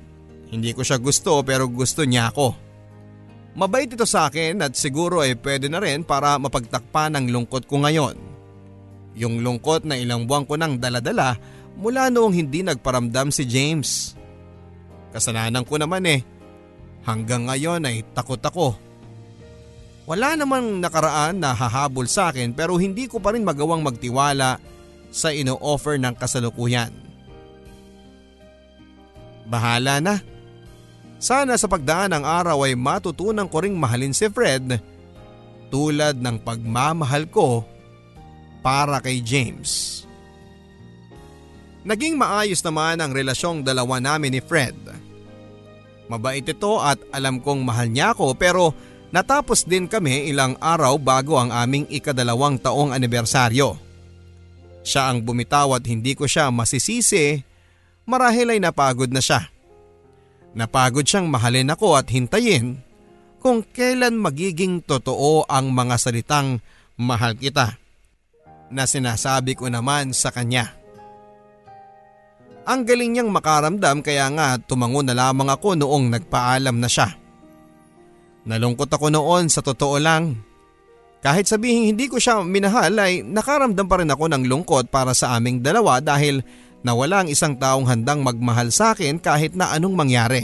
Hindi 0.47 0.71
ko 0.71 0.87
siya 0.87 1.03
gusto 1.03 1.43
pero 1.43 1.67
gusto 1.67 2.07
niya 2.07 2.31
ako. 2.31 2.55
Mabait 3.53 3.91
ito 3.91 4.07
sa 4.07 4.31
akin 4.31 4.63
at 4.65 4.73
siguro 4.73 5.21
ay 5.21 5.35
pwede 5.37 5.67
na 5.67 5.83
rin 5.83 6.01
para 6.01 6.39
mapagtakpan 6.39 7.19
ang 7.19 7.27
lungkot 7.27 7.67
ko 7.67 7.83
ngayon. 7.83 8.15
Yung 9.19 9.45
lungkot 9.45 9.85
na 9.85 9.99
ilang 9.99 10.25
buwan 10.25 10.47
ko 10.47 10.57
nang 10.57 10.79
daladala 10.79 11.37
mula 11.77 12.09
noong 12.13 12.33
hindi 12.33 12.61
nagparamdam 12.61 13.33
si 13.33 13.43
James. 13.45 14.13
Kasalanan 15.13 15.65
ko 15.65 15.77
naman 15.77 16.05
eh. 16.09 16.21
Hanggang 17.03 17.49
ngayon 17.49 17.83
ay 17.83 18.01
takot 18.15 18.39
ako. 18.39 18.73
Wala 20.03 20.35
namang 20.35 20.83
nakaraan 20.83 21.39
na 21.39 21.55
hahabol 21.55 22.07
sa 22.07 22.31
akin 22.31 22.51
pero 22.51 22.75
hindi 22.75 23.07
ko 23.07 23.23
pa 23.23 23.31
rin 23.31 23.47
magawang 23.47 23.83
magtiwala 23.83 24.59
sa 25.13 25.31
ino-offer 25.31 25.95
ng 26.01 26.15
kasalukuyan. 26.17 26.91
Bahala 29.47 29.99
na. 30.03 30.15
Sana 31.23 31.55
sa 31.55 31.71
pagdaan 31.71 32.11
ng 32.11 32.23
araw 32.27 32.67
ay 32.67 32.75
matutunan 32.75 33.47
ko 33.47 33.63
ring 33.63 33.79
mahalin 33.79 34.11
si 34.11 34.27
Fred 34.27 34.75
tulad 35.71 36.19
ng 36.19 36.37
pagmamahal 36.43 37.23
ko 37.31 37.63
para 38.59 38.99
kay 38.99 39.23
James. 39.23 40.02
Naging 41.83 42.15
maayos 42.15 42.63
naman 42.63 43.03
ang 43.03 43.11
relasyong 43.11 43.59
dalawa 43.59 43.99
namin 43.99 44.39
ni 44.39 44.41
Fred. 44.43 44.75
Mabait 46.07 46.43
ito 46.43 46.79
at 46.79 46.99
alam 47.11 47.43
kong 47.43 47.63
mahal 47.63 47.91
niya 47.91 48.15
ako 48.15 48.35
pero 48.39 48.71
natapos 49.11 49.67
din 49.67 49.87
kami 49.87 50.31
ilang 50.31 50.55
araw 50.63 50.95
bago 50.95 51.35
ang 51.35 51.51
aming 51.51 51.83
ikadalawang 51.91 52.55
taong 52.55 52.95
anibersaryo. 52.95 53.75
Siya 54.83 55.11
ang 55.11 55.23
bumitaw 55.23 55.75
at 55.75 55.83
hindi 55.87 56.15
ko 56.15 56.27
siya 56.27 56.51
masisisi 56.51 57.39
marahil 58.07 58.55
ay 58.55 58.59
napagod 58.63 59.11
na 59.11 59.19
siya. 59.23 59.47
Napagod 60.55 61.03
siyang 61.03 61.27
mahalin 61.27 61.71
ako 61.71 61.99
at 61.99 62.07
hintayin 62.11 62.79
kung 63.43 63.59
kailan 63.59 64.15
magiging 64.15 64.79
totoo 64.79 65.43
ang 65.51 65.71
mga 65.75 65.99
salitang 65.99 66.63
mahal 66.95 67.35
kita 67.35 67.75
na 68.71 68.87
sinasabi 68.87 69.57
ko 69.57 69.67
naman 69.67 70.15
sa 70.15 70.31
kanya. 70.31 70.82
Ang 72.63 72.87
galing 72.87 73.11
niyang 73.11 73.31
makaramdam 73.31 73.99
kaya 73.99 74.31
nga 74.31 74.55
tumango 74.55 75.03
na 75.03 75.11
lamang 75.11 75.51
ako 75.51 75.75
noong 75.75 76.15
nagpaalam 76.15 76.79
na 76.79 76.87
siya. 76.87 77.11
Nalungkot 78.47 78.87
ako 78.87 79.11
noon 79.11 79.51
sa 79.51 79.59
totoo 79.59 79.99
lang. 79.99 80.39
Kahit 81.23 81.47
sabihin 81.47 81.95
hindi 81.95 82.11
ko 82.11 82.19
siya 82.19 82.43
minahal 82.43 82.99
ay 82.99 83.23
nakaramdam 83.23 83.87
pa 83.87 83.99
rin 83.99 84.11
ako 84.11 84.27
ng 84.31 84.43
lungkot 84.47 84.91
para 84.91 85.15
sa 85.15 85.35
aming 85.39 85.63
dalawa 85.63 86.03
dahil 86.03 86.43
nawala 86.83 87.23
ang 87.23 87.29
isang 87.31 87.55
taong 87.55 87.87
handang 87.87 88.19
magmahal 88.23 88.71
sa 88.71 88.91
akin 88.91 89.19
kahit 89.19 89.55
na 89.55 89.71
anong 89.71 89.95
mangyari. 89.95 90.43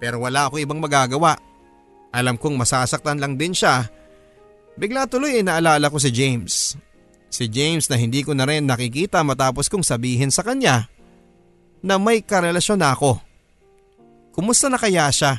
Pero 0.00 0.24
wala 0.24 0.48
ako 0.48 0.60
ibang 0.64 0.80
magagawa. 0.80 1.36
Alam 2.08 2.40
kong 2.40 2.56
masasaktan 2.56 3.20
lang 3.20 3.36
din 3.36 3.52
siya. 3.52 3.84
Bigla 4.80 5.04
tuloy 5.04 5.36
ay 5.36 5.44
naalala 5.44 5.92
ko 5.92 6.00
si 6.00 6.08
James. 6.08 6.72
Si 7.28 7.44
James 7.46 7.86
na 7.92 8.00
hindi 8.00 8.24
ko 8.24 8.32
na 8.32 8.48
rin 8.48 8.64
nakikita 8.64 9.20
matapos 9.20 9.68
kong 9.68 9.84
sabihin 9.84 10.32
sa 10.32 10.40
kanya 10.40 10.88
na 11.84 12.00
may 12.00 12.24
karelasyon 12.24 12.80
ako. 12.82 13.20
Kumusta 14.32 14.72
na 14.72 14.80
kaya 14.80 15.06
siya? 15.12 15.38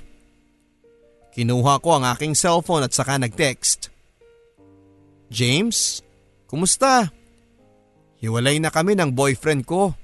Kinuha 1.33 1.79
ko 1.81 1.99
ang 1.99 2.05
aking 2.09 2.35
cellphone 2.35 2.85
at 2.85 2.93
saka 2.93 3.17
nag-text. 3.17 3.93
James, 5.29 6.01
kumusta? 6.49 7.09
Hiwalay 8.19 8.59
na 8.59 8.73
kami 8.73 8.97
ng 8.97 9.13
boyfriend 9.13 9.63
ko. 9.63 9.95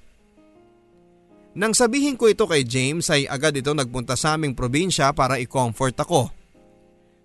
Nang 1.55 1.71
sabihin 1.71 2.19
ko 2.19 2.27
ito 2.27 2.45
kay 2.45 2.67
James 2.67 3.07
ay 3.11 3.27
agad 3.27 3.55
ito 3.55 3.71
nagpunta 3.71 4.19
sa 4.19 4.35
aming 4.35 4.51
probinsya 4.51 5.11
para 5.15 5.39
i-comfort 5.39 5.95
ako. 5.99 6.27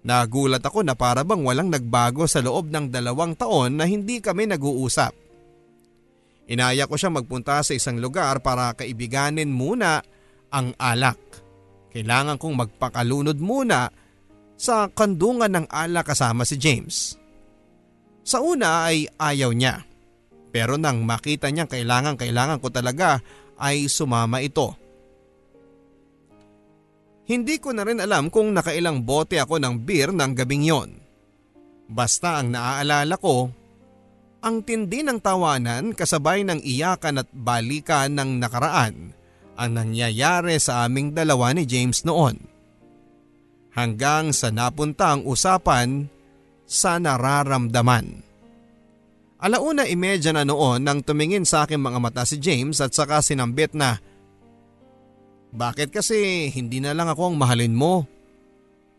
Nagulat 0.00 0.64
ako 0.64 0.80
na 0.80 0.96
para 0.96 1.20
bang 1.20 1.44
walang 1.44 1.68
nagbago 1.68 2.24
sa 2.24 2.40
loob 2.40 2.72
ng 2.72 2.88
dalawang 2.88 3.36
taon 3.36 3.76
na 3.76 3.84
hindi 3.84 4.24
kami 4.24 4.48
nag-uusap. 4.48 5.12
Inaya 6.50 6.88
ko 6.88 6.96
siya 6.96 7.12
magpunta 7.12 7.60
sa 7.60 7.72
isang 7.76 8.00
lugar 8.00 8.40
para 8.40 8.72
kaibiganin 8.74 9.52
muna 9.52 10.00
ang 10.50 10.72
alak. 10.80 11.20
Kailangan 11.92 12.40
kong 12.40 12.56
magpakalunod 12.64 13.38
muna 13.38 13.92
sa 14.56 14.88
kandungan 14.88 15.52
ng 15.52 15.66
alak 15.68 16.10
kasama 16.10 16.48
si 16.48 16.56
James. 16.56 17.20
Sa 18.24 18.40
una 18.40 18.88
ay 18.88 19.04
ayaw 19.20 19.52
niya. 19.52 19.84
Pero 20.50 20.74
nang 20.80 21.06
makita 21.06 21.52
niya 21.52 21.70
kailangan 21.70 22.18
kailangan 22.18 22.58
ko 22.58 22.72
talaga 22.72 23.20
ay 23.60 23.86
sumama 23.86 24.40
ito. 24.40 24.79
Hindi 27.30 27.62
ko 27.62 27.70
na 27.70 27.86
rin 27.86 28.02
alam 28.02 28.26
kung 28.26 28.50
nakailang 28.50 29.06
bote 29.06 29.38
ako 29.38 29.62
ng 29.62 29.86
beer 29.86 30.10
ng 30.10 30.34
gabing 30.34 30.66
yon. 30.66 30.90
Basta 31.86 32.42
ang 32.42 32.50
naaalala 32.50 33.14
ko, 33.22 33.46
ang 34.42 34.66
tindi 34.66 35.06
ng 35.06 35.22
tawanan 35.22 35.94
kasabay 35.94 36.42
ng 36.42 36.58
iyakan 36.58 37.22
at 37.22 37.30
balikan 37.30 38.18
ng 38.18 38.42
nakaraan 38.42 39.14
ang 39.54 39.70
nangyayari 39.70 40.58
sa 40.58 40.82
aming 40.82 41.14
dalawa 41.14 41.54
ni 41.54 41.70
James 41.70 42.02
noon. 42.02 42.34
Hanggang 43.78 44.34
sa 44.34 44.50
napunta 44.50 45.14
ang 45.14 45.22
usapan 45.22 46.10
sa 46.66 46.98
nararamdaman. 46.98 48.26
Alauna 49.38 49.86
imedya 49.86 50.34
na 50.34 50.42
noon 50.42 50.82
nang 50.82 50.98
tumingin 50.98 51.46
sa 51.46 51.62
aking 51.62 51.78
mga 51.78 51.98
mata 52.02 52.26
si 52.26 52.42
James 52.42 52.82
at 52.82 52.90
saka 52.90 53.22
sinambit 53.22 53.70
na 53.70 54.02
bakit 55.50 55.90
kasi 55.90 56.46
hindi 56.54 56.78
na 56.78 56.94
lang 56.94 57.10
ako 57.10 57.34
ang 57.34 57.36
mahalin 57.38 57.74
mo? 57.74 58.06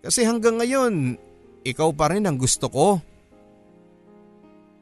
Kasi 0.03 0.27
hanggang 0.27 0.59
ngayon, 0.59 1.15
ikaw 1.63 1.95
pa 1.95 2.11
rin 2.11 2.27
ang 2.27 2.35
gusto 2.35 2.67
ko. 2.67 2.87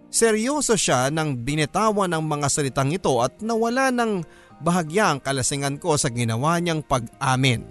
Seryoso 0.10 0.74
siya 0.74 1.14
nang 1.14 1.38
binitawan 1.38 2.10
ng 2.10 2.26
mga 2.26 2.48
salitang 2.50 2.90
ito 2.90 3.22
at 3.22 3.38
nawala 3.46 3.94
ng 3.94 4.26
bahagya 4.66 5.14
ang 5.14 5.20
kalasingan 5.22 5.78
ko 5.78 5.94
sa 6.02 6.10
ginawa 6.10 6.58
niyang 6.58 6.82
pag-amin. 6.82 7.62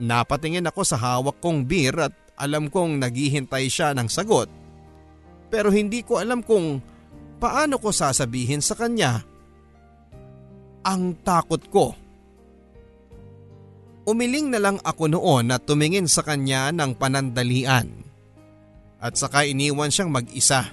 Napatingin 0.00 0.66
ako 0.66 0.82
sa 0.82 0.96
hawak 0.96 1.36
kong 1.44 1.68
beer 1.68 1.94
at 2.00 2.14
alam 2.40 2.72
kong 2.72 2.98
naghihintay 2.98 3.68
siya 3.68 3.92
ng 3.92 4.08
sagot. 4.08 4.48
Pero 5.52 5.68
hindi 5.68 6.00
ko 6.00 6.18
alam 6.18 6.40
kung 6.40 6.80
paano 7.36 7.76
ko 7.76 7.92
sasabihin 7.92 8.64
sa 8.64 8.72
kanya 8.72 9.20
ang 10.82 11.14
takot 11.22 11.62
ko. 11.68 12.01
Umiling 14.02 14.50
na 14.50 14.58
lang 14.58 14.78
ako 14.82 15.06
noon 15.06 15.54
at 15.54 15.62
tumingin 15.62 16.10
sa 16.10 16.26
kanya 16.26 16.74
ng 16.74 16.98
panandalian. 16.98 17.86
At 18.98 19.14
saka 19.14 19.46
iniwan 19.46 19.94
siyang 19.94 20.10
mag-isa. 20.10 20.70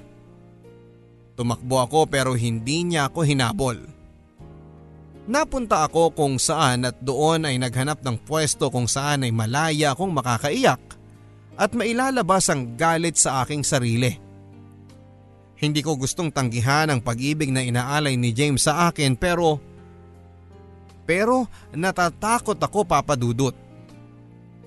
Tumakbo 1.37 1.77
ako 1.81 1.99
pero 2.09 2.33
hindi 2.33 2.85
niya 2.85 3.09
ako 3.09 3.19
hinabol. 3.21 3.77
Napunta 5.29 5.85
ako 5.85 6.17
kung 6.17 6.41
saan 6.41 6.89
at 6.89 6.97
doon 7.05 7.45
ay 7.45 7.61
naghanap 7.61 8.01
ng 8.01 8.17
pwesto 8.25 8.73
kung 8.73 8.89
saan 8.89 9.21
ay 9.21 9.29
malaya 9.29 9.93
akong 9.93 10.09
makakaiyak 10.09 10.81
at 11.53 11.69
mailalabas 11.77 12.49
ang 12.49 12.73
galit 12.73 13.13
sa 13.13 13.45
aking 13.45 13.61
sarili. 13.61 14.17
Hindi 15.59 15.85
ko 15.85 15.99
gustong 15.99 16.33
tanggihan 16.33 16.89
ang 16.89 17.05
pag-ibig 17.05 17.53
na 17.53 17.61
inaalay 17.61 18.17
ni 18.17 18.33
James 18.33 18.65
sa 18.65 18.89
akin 18.89 19.13
pero 19.13 19.61
pero 21.09 21.49
natatakot 21.73 22.61
ako 22.61 22.85
papadudot. 22.85 23.57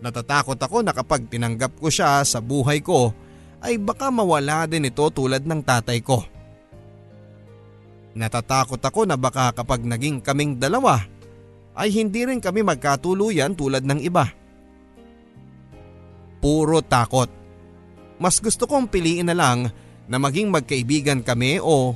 Natatakot 0.03 0.59
ako 0.59 0.83
na 0.83 0.91
kapag 0.91 1.31
tinanggap 1.31 1.79
ko 1.79 1.87
siya 1.87 2.19
sa 2.27 2.43
buhay 2.43 2.83
ko 2.83 3.15
ay 3.63 3.79
baka 3.79 4.11
mawala 4.11 4.67
din 4.67 4.91
ito 4.91 5.07
tulad 5.15 5.47
ng 5.47 5.63
tatay 5.63 6.03
ko. 6.03 6.27
Natatakot 8.19 8.83
ako 8.83 9.07
na 9.07 9.15
baka 9.15 9.55
kapag 9.55 9.87
naging 9.87 10.19
kaming 10.19 10.59
dalawa 10.59 11.07
ay 11.79 11.95
hindi 11.95 12.27
rin 12.27 12.43
kami 12.43 12.67
magkatuluyan 12.67 13.55
tulad 13.55 13.87
ng 13.87 14.03
iba. 14.03 14.27
Puro 16.43 16.83
takot. 16.83 17.31
Mas 18.19 18.43
gusto 18.43 18.67
kong 18.67 18.91
piliin 18.91 19.31
na 19.31 19.39
lang 19.39 19.71
na 20.11 20.19
maging 20.19 20.51
magkaibigan 20.51 21.23
kami 21.23 21.63
o 21.63 21.95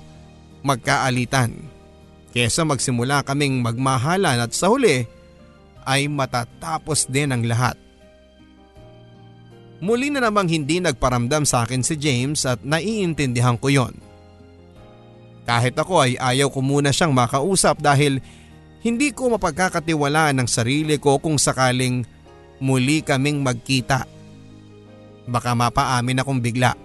magkaalitan 0.62 1.75
kesa 2.37 2.68
magsimula 2.68 3.25
kaming 3.25 3.64
magmahalan 3.64 4.44
at 4.44 4.53
sa 4.53 4.68
huli 4.68 5.09
ay 5.88 6.05
matatapos 6.05 7.09
din 7.09 7.33
ang 7.33 7.40
lahat. 7.40 7.81
Muli 9.81 10.12
na 10.12 10.20
namang 10.20 10.44
hindi 10.44 10.77
nagparamdam 10.85 11.49
sa 11.49 11.64
akin 11.64 11.81
si 11.81 11.96
James 11.96 12.44
at 12.44 12.61
naiintindihan 12.61 13.57
ko 13.57 13.72
yon. 13.72 13.96
Kahit 15.49 15.81
ako 15.81 16.05
ay 16.05 16.20
ayaw 16.20 16.53
ko 16.53 16.61
muna 16.61 16.92
siyang 16.92 17.16
makausap 17.16 17.81
dahil 17.81 18.20
hindi 18.85 19.16
ko 19.16 19.33
mapagkakatiwalaan 19.33 20.37
ng 20.37 20.49
sarili 20.49 21.01
ko 21.01 21.16
kung 21.16 21.40
sakaling 21.40 22.05
muli 22.61 23.01
kaming 23.01 23.40
magkita. 23.40 24.05
Baka 25.25 25.57
mapaamin 25.57 26.20
akong 26.20 26.44
bigla. 26.44 26.77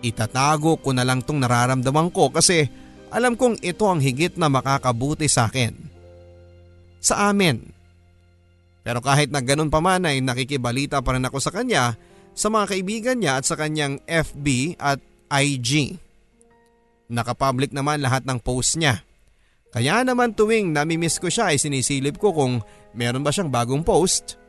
Itatago 0.00 0.80
ko 0.80 0.96
na 0.96 1.04
lang 1.04 1.20
tong 1.20 1.44
nararamdaman 1.44 2.08
ko 2.08 2.32
kasi 2.32 2.87
alam 3.08 3.34
kong 3.34 3.60
ito 3.64 3.84
ang 3.88 4.00
higit 4.00 4.36
na 4.36 4.48
makakabuti 4.52 5.26
sa 5.28 5.48
akin. 5.48 5.72
Sa 6.98 7.30
amin. 7.30 7.60
Pero 8.84 9.04
kahit 9.04 9.28
na 9.28 9.44
ganun 9.44 9.68
pa 9.68 9.84
man 9.84 10.08
ay 10.08 10.24
nakikibalita 10.24 11.04
pa 11.04 11.16
rin 11.16 11.24
ako 11.24 11.38
sa 11.40 11.52
kanya, 11.52 11.96
sa 12.32 12.48
mga 12.48 12.64
kaibigan 12.72 13.18
niya 13.18 13.42
at 13.42 13.44
sa 13.44 13.58
kanyang 13.58 14.00
FB 14.06 14.78
at 14.78 15.02
IG. 15.28 15.98
Nakapublic 17.08 17.72
naman 17.72 18.00
lahat 18.00 18.24
ng 18.24 18.38
post 18.40 18.80
niya. 18.80 19.04
Kaya 19.68 20.00
naman 20.00 20.32
tuwing 20.32 20.72
namimiss 20.72 21.20
ko 21.20 21.28
siya 21.28 21.52
ay 21.52 21.60
sinisilip 21.60 22.16
ko 22.16 22.32
kung 22.32 22.64
meron 22.96 23.20
ba 23.20 23.28
siyang 23.28 23.52
bagong 23.52 23.84
post. 23.84 24.40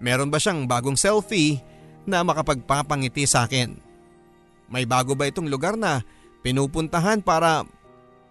Meron 0.00 0.32
ba 0.32 0.40
siyang 0.40 0.64
bagong 0.64 0.96
selfie 0.96 1.60
na 2.08 2.24
makapagpapangiti 2.24 3.28
sa 3.28 3.44
akin. 3.44 3.76
May 4.72 4.88
bago 4.88 5.12
ba 5.12 5.28
itong 5.28 5.48
lugar 5.52 5.76
na 5.76 6.00
pinupuntahan 6.44 7.24
para 7.24 7.64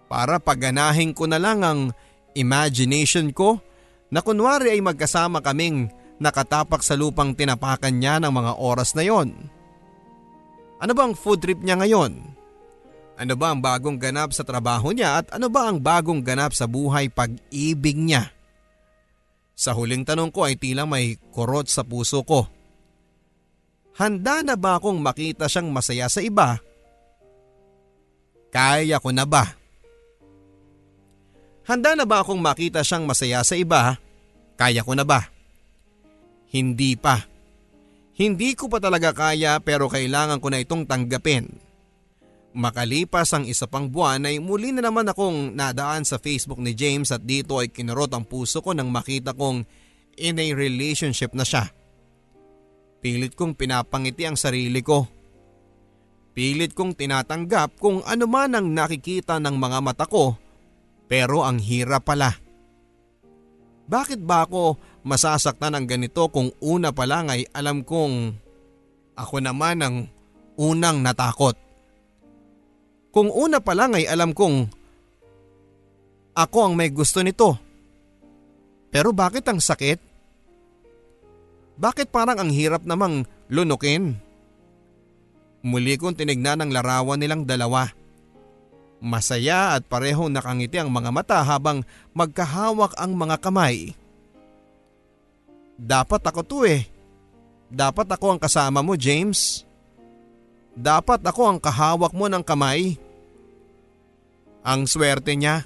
para 0.06 0.38
paganahin 0.38 1.10
ko 1.10 1.26
na 1.26 1.42
lang 1.42 1.66
ang 1.66 1.80
imagination 2.38 3.34
ko 3.34 3.58
na 4.14 4.22
kunwari 4.22 4.70
ay 4.70 4.80
magkasama 4.80 5.42
kaming 5.42 5.90
nakatapak 6.22 6.86
sa 6.86 6.94
lupang 6.94 7.34
tinapakan 7.34 7.90
niya 7.90 8.22
ng 8.22 8.30
mga 8.30 8.52
oras 8.62 8.94
na 8.94 9.02
yon. 9.02 9.34
Ano 10.78 10.92
ba 10.94 11.10
ang 11.10 11.18
food 11.18 11.42
trip 11.42 11.58
niya 11.58 11.74
ngayon? 11.74 12.14
Ano 13.14 13.34
ba 13.34 13.50
ang 13.50 13.58
bagong 13.62 13.98
ganap 13.98 14.30
sa 14.30 14.46
trabaho 14.46 14.94
niya 14.94 15.22
at 15.22 15.34
ano 15.34 15.50
ba 15.50 15.66
ang 15.66 15.82
bagong 15.82 16.22
ganap 16.22 16.54
sa 16.54 16.70
buhay 16.70 17.10
pag-ibig 17.10 17.98
niya? 17.98 18.30
Sa 19.54 19.70
huling 19.74 20.02
tanong 20.02 20.34
ko 20.34 20.46
ay 20.46 20.58
tila 20.58 20.82
may 20.82 21.18
kurot 21.30 21.70
sa 21.70 21.86
puso 21.86 22.22
ko. 22.26 22.46
Handa 23.94 24.42
na 24.42 24.58
ba 24.58 24.82
akong 24.82 24.98
makita 24.98 25.46
siyang 25.46 25.70
masaya 25.70 26.10
sa 26.10 26.18
iba 26.18 26.58
kaya 28.54 29.02
ko 29.02 29.10
na 29.10 29.26
ba? 29.26 29.58
Handa 31.66 31.98
na 31.98 32.06
ba 32.06 32.22
akong 32.22 32.38
makita 32.38 32.86
siyang 32.86 33.02
masaya 33.02 33.42
sa 33.42 33.58
iba? 33.58 33.98
Kaya 34.54 34.86
ko 34.86 34.94
na 34.94 35.02
ba? 35.02 35.26
Hindi 36.54 36.94
pa. 36.94 37.26
Hindi 38.14 38.54
ko 38.54 38.70
pa 38.70 38.78
talaga 38.78 39.10
kaya 39.10 39.58
pero 39.58 39.90
kailangan 39.90 40.38
ko 40.38 40.54
na 40.54 40.62
itong 40.62 40.86
tanggapin. 40.86 41.50
Makalipas 42.54 43.34
ang 43.34 43.50
isa 43.50 43.66
pang 43.66 43.90
buwan 43.90 44.30
ay 44.30 44.38
muli 44.38 44.70
na 44.70 44.86
naman 44.86 45.10
akong 45.10 45.58
nadaan 45.58 46.06
sa 46.06 46.22
Facebook 46.22 46.62
ni 46.62 46.78
James 46.78 47.10
at 47.10 47.26
dito 47.26 47.58
ay 47.58 47.66
kinurot 47.66 48.14
ang 48.14 48.22
puso 48.22 48.62
ko 48.62 48.70
nang 48.70 48.94
makita 48.94 49.34
kong 49.34 49.66
in 50.14 50.38
a 50.38 50.46
relationship 50.54 51.34
na 51.34 51.42
siya. 51.42 51.66
Pilit 53.02 53.34
kong 53.34 53.58
pinapangiti 53.58 54.22
ang 54.22 54.38
sarili 54.38 54.78
ko. 54.86 55.10
Pilit 56.34 56.74
kong 56.74 56.98
tinatanggap 56.98 57.78
kung 57.78 58.02
ano 58.02 58.26
man 58.26 58.58
ang 58.58 58.66
nakikita 58.74 59.38
ng 59.38 59.54
mga 59.54 59.78
mata 59.78 60.04
ko 60.10 60.34
pero 61.06 61.46
ang 61.46 61.62
hirap 61.62 62.10
pala. 62.10 62.34
Bakit 63.86 64.18
ba 64.18 64.42
ako 64.42 64.74
masasaktan 65.06 65.78
ng 65.78 65.86
ganito 65.86 66.26
kung 66.34 66.50
una 66.58 66.90
pa 66.90 67.06
lang 67.06 67.30
ay 67.30 67.46
alam 67.54 67.86
kong 67.86 68.34
ako 69.14 69.36
naman 69.38 69.78
ang 69.78 69.96
unang 70.58 71.06
natakot? 71.06 71.54
Kung 73.14 73.30
una 73.30 73.62
pa 73.62 73.78
lang 73.78 73.94
ay 73.94 74.10
alam 74.10 74.34
kong 74.34 74.66
ako 76.34 76.58
ang 76.66 76.74
may 76.74 76.90
gusto 76.90 77.22
nito. 77.22 77.54
Pero 78.90 79.14
bakit 79.14 79.46
ang 79.46 79.62
sakit? 79.62 80.02
Bakit 81.78 82.10
parang 82.10 82.42
ang 82.42 82.50
hirap 82.50 82.82
namang 82.82 83.22
lunukin? 83.46 84.23
Muli 85.64 85.96
kong 85.96 86.20
tinignan 86.20 86.60
ang 86.60 86.68
larawan 86.68 87.16
nilang 87.16 87.48
dalawa. 87.48 87.88
Masaya 89.00 89.72
at 89.72 89.88
parehong 89.88 90.28
nakangiti 90.28 90.76
ang 90.76 90.92
mga 90.92 91.08
mata 91.08 91.40
habang 91.40 91.80
magkahawak 92.12 92.92
ang 93.00 93.16
mga 93.16 93.40
kamay. 93.40 93.96
Dapat 95.80 96.20
ako 96.20 96.40
to 96.44 96.58
eh. 96.68 96.84
Dapat 97.72 98.06
ako 98.12 98.36
ang 98.36 98.40
kasama 98.40 98.84
mo 98.84 98.92
James. 98.94 99.64
Dapat 100.76 101.24
ako 101.24 101.56
ang 101.56 101.58
kahawak 101.58 102.12
mo 102.12 102.28
ng 102.28 102.44
kamay. 102.44 103.00
Ang 104.64 104.84
swerte 104.84 105.32
niya, 105.32 105.64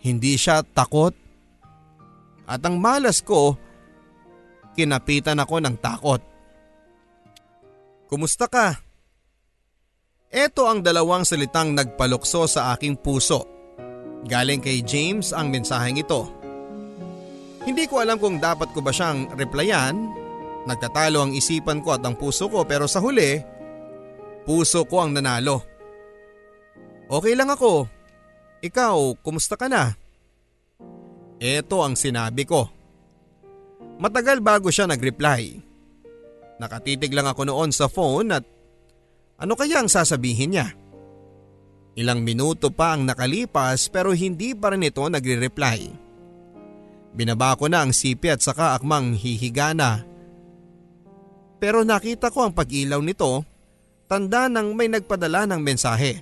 hindi 0.00 0.36
siya 0.36 0.64
takot. 0.64 1.12
At 2.44 2.60
ang 2.64 2.76
malas 2.76 3.24
ko, 3.24 3.56
kinapitan 4.76 5.40
ako 5.40 5.60
ng 5.64 5.76
takot. 5.80 6.20
Kumusta 8.08 8.44
ka? 8.44 8.83
Ito 10.34 10.66
ang 10.66 10.82
dalawang 10.82 11.22
salitang 11.22 11.78
nagpalukso 11.78 12.50
sa 12.50 12.74
aking 12.74 12.98
puso. 12.98 13.46
Galing 14.26 14.58
kay 14.58 14.82
James 14.82 15.30
ang 15.30 15.54
mensaheng 15.54 15.94
ito. 15.94 16.26
Hindi 17.62 17.86
ko 17.86 18.02
alam 18.02 18.18
kung 18.18 18.42
dapat 18.42 18.74
ko 18.74 18.82
ba 18.82 18.90
siyang 18.90 19.30
replyan. 19.38 19.94
Nagtatalo 20.66 21.22
ang 21.22 21.32
isipan 21.38 21.86
ko 21.86 21.94
at 21.94 22.02
ang 22.02 22.18
puso 22.18 22.50
ko 22.50 22.66
pero 22.66 22.90
sa 22.90 22.98
huli, 22.98 23.38
puso 24.42 24.82
ko 24.90 25.06
ang 25.06 25.14
nanalo. 25.14 25.62
Okay 27.06 27.38
lang 27.38 27.54
ako. 27.54 27.86
Ikaw, 28.58 29.22
kumusta 29.22 29.54
ka 29.54 29.70
na? 29.70 29.94
Ito 31.38 31.78
ang 31.78 31.94
sinabi 31.94 32.42
ko. 32.42 32.66
Matagal 34.02 34.42
bago 34.42 34.72
siya 34.72 34.90
nag-reply. 34.90 35.62
Nakatitig 36.58 37.14
lang 37.14 37.30
ako 37.30 37.46
noon 37.46 37.70
sa 37.70 37.86
phone 37.86 38.34
at 38.34 38.42
ano 39.38 39.52
kaya 39.58 39.82
ang 39.82 39.90
sasabihin 39.90 40.54
niya? 40.54 40.68
Ilang 41.94 42.26
minuto 42.26 42.74
pa 42.74 42.94
ang 42.94 43.06
nakalipas 43.06 43.86
pero 43.86 44.10
hindi 44.10 44.54
pa 44.54 44.74
rin 44.74 44.82
ito 44.82 45.02
nagre-reply. 45.06 45.80
Binaba 47.14 47.54
ko 47.54 47.70
na 47.70 47.86
ang 47.86 47.94
sipi 47.94 48.26
at 48.26 48.42
saka 48.42 48.74
akmang 48.74 49.14
hihiga 49.14 49.70
na. 49.70 50.02
Pero 51.62 51.86
nakita 51.86 52.34
ko 52.34 52.50
ang 52.50 52.52
pag-ilaw 52.52 52.98
nito, 52.98 53.46
tanda 54.10 54.50
nang 54.50 54.74
may 54.74 54.90
nagpadala 54.90 55.46
ng 55.46 55.62
mensahe. 55.62 56.18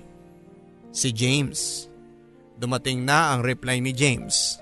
Si 0.93 1.09
James. 1.09 1.89
Dumating 2.53 3.01
na 3.01 3.33
ang 3.33 3.41
reply 3.41 3.81
ni 3.81 3.97
James. 3.97 4.61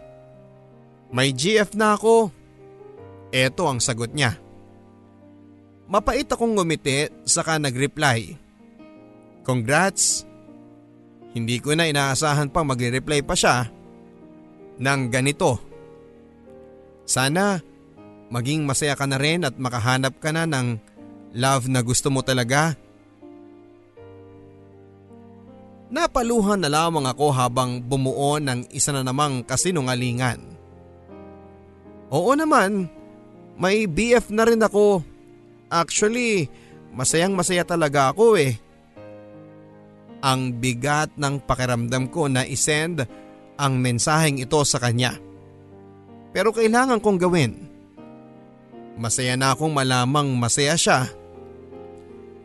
May 1.11 1.35
GF 1.35 1.75
na 1.75 1.99
ako. 1.99 2.31
Ito 3.35 3.63
ang 3.67 3.83
sagot 3.83 4.15
niya. 4.15 4.39
Mapait 5.91 6.23
akong 6.23 6.55
ngumiti 6.55 7.11
saka 7.27 7.59
nag-reply. 7.59 8.40
Congrats! 9.41 10.27
Hindi 11.31 11.63
ko 11.63 11.71
na 11.73 11.87
inaasahan 11.87 12.51
pang 12.51 12.67
magre-reply 12.67 13.23
pa 13.23 13.35
siya 13.35 13.71
ng 14.77 15.01
ganito. 15.07 15.57
Sana 17.07 17.63
maging 18.27 18.67
masaya 18.67 18.99
ka 18.99 19.07
na 19.07 19.15
rin 19.15 19.47
at 19.47 19.55
makahanap 19.55 20.19
ka 20.19 20.35
na 20.35 20.43
ng 20.43 20.75
love 21.35 21.71
na 21.71 21.79
gusto 21.79 22.11
mo 22.11 22.19
talaga. 22.19 22.75
Napaluhan 25.91 26.59
na 26.59 26.71
lamang 26.71 27.07
ako 27.07 27.31
habang 27.31 27.79
bumuo 27.83 28.39
ng 28.39 28.67
isa 28.71 28.95
na 28.95 29.03
namang 29.03 29.43
kasinungalingan. 29.43 30.39
Oo 32.11 32.31
naman, 32.35 32.91
may 33.55 33.87
BF 33.87 34.31
na 34.31 34.47
rin 34.47 34.59
ako 34.59 35.03
Actually, 35.71 36.51
masayang 36.91 37.31
masaya 37.31 37.63
talaga 37.63 38.11
ako 38.11 38.35
eh. 38.35 38.59
Ang 40.21 40.61
bigat 40.61 41.17
ng 41.17 41.41
pakiramdam 41.41 42.09
ko 42.13 42.29
na 42.29 42.45
isend 42.45 43.05
ang 43.57 43.73
mensaheng 43.77 44.37
ito 44.37 44.61
sa 44.65 44.77
kanya. 44.77 45.17
Pero 46.31 46.53
kailangan 46.53 47.01
kong 47.01 47.19
gawin. 47.19 47.53
Masaya 49.01 49.33
na 49.33 49.53
akong 49.53 49.73
malamang 49.73 50.29
masaya 50.37 50.77
siya. 50.77 51.09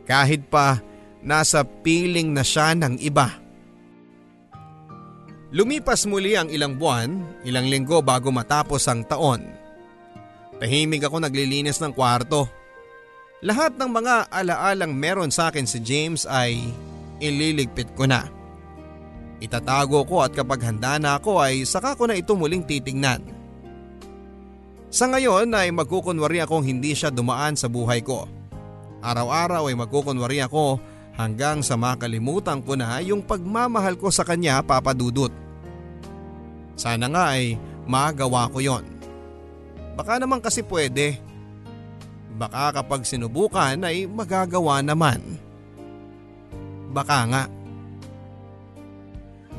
Kahit 0.08 0.48
pa 0.48 0.80
nasa 1.20 1.66
piling 1.66 2.32
na 2.32 2.46
siya 2.46 2.72
ng 2.72 2.96
iba. 3.02 3.28
Lumipas 5.54 6.04
muli 6.04 6.34
ang 6.34 6.50
ilang 6.50 6.74
buwan, 6.74 7.42
ilang 7.46 7.66
linggo 7.70 8.02
bago 8.02 8.30
matapos 8.34 8.86
ang 8.90 9.06
taon. 9.06 9.46
Tahimik 10.58 11.06
ako 11.06 11.22
naglilinis 11.22 11.78
ng 11.78 11.92
kwarto. 11.92 12.48
Lahat 13.44 13.76
ng 13.76 13.90
mga 13.90 14.32
alaalang 14.32 14.96
meron 14.96 15.30
sa 15.30 15.52
akin 15.52 15.68
si 15.68 15.78
James 15.84 16.24
ay 16.24 16.72
ililigpit 17.22 17.92
ko 17.96 18.04
na. 18.08 18.28
Itatago 19.36 20.04
ko 20.08 20.24
at 20.24 20.32
kapag 20.32 20.64
handa 20.64 20.96
na 20.96 21.20
ako 21.20 21.44
ay 21.44 21.68
saka 21.68 21.92
ko 21.92 22.08
na 22.08 22.16
ito 22.16 22.32
muling 22.32 22.64
titingnan. 22.64 23.20
Sa 24.88 25.04
ngayon 25.12 25.52
ay 25.52 25.68
magkukunwari 25.76 26.40
akong 26.40 26.64
hindi 26.64 26.96
siya 26.96 27.12
dumaan 27.12 27.52
sa 27.52 27.68
buhay 27.68 28.00
ko. 28.00 28.24
Araw-araw 29.04 29.68
ay 29.68 29.76
magkukunwari 29.76 30.40
ako 30.40 30.80
hanggang 31.20 31.60
sa 31.60 31.76
makalimutan 31.76 32.64
ko 32.64 32.80
na 32.80 32.96
yung 33.04 33.20
pagmamahal 33.20 34.00
ko 34.00 34.08
sa 34.08 34.24
kanya 34.24 34.64
papadudot. 34.64 35.32
Sana 36.76 37.08
nga 37.12 37.36
ay 37.36 37.60
magawa 37.84 38.48
ko 38.48 38.60
yon. 38.60 38.84
Baka 39.96 40.16
naman 40.20 40.44
kasi 40.44 40.60
pwede. 40.64 41.20
Baka 42.36 42.80
kapag 42.80 43.04
sinubukan 43.08 43.80
ay 43.80 44.04
magagawa 44.04 44.84
naman. 44.84 45.40
Baka 46.96 47.18
nga. 47.28 47.44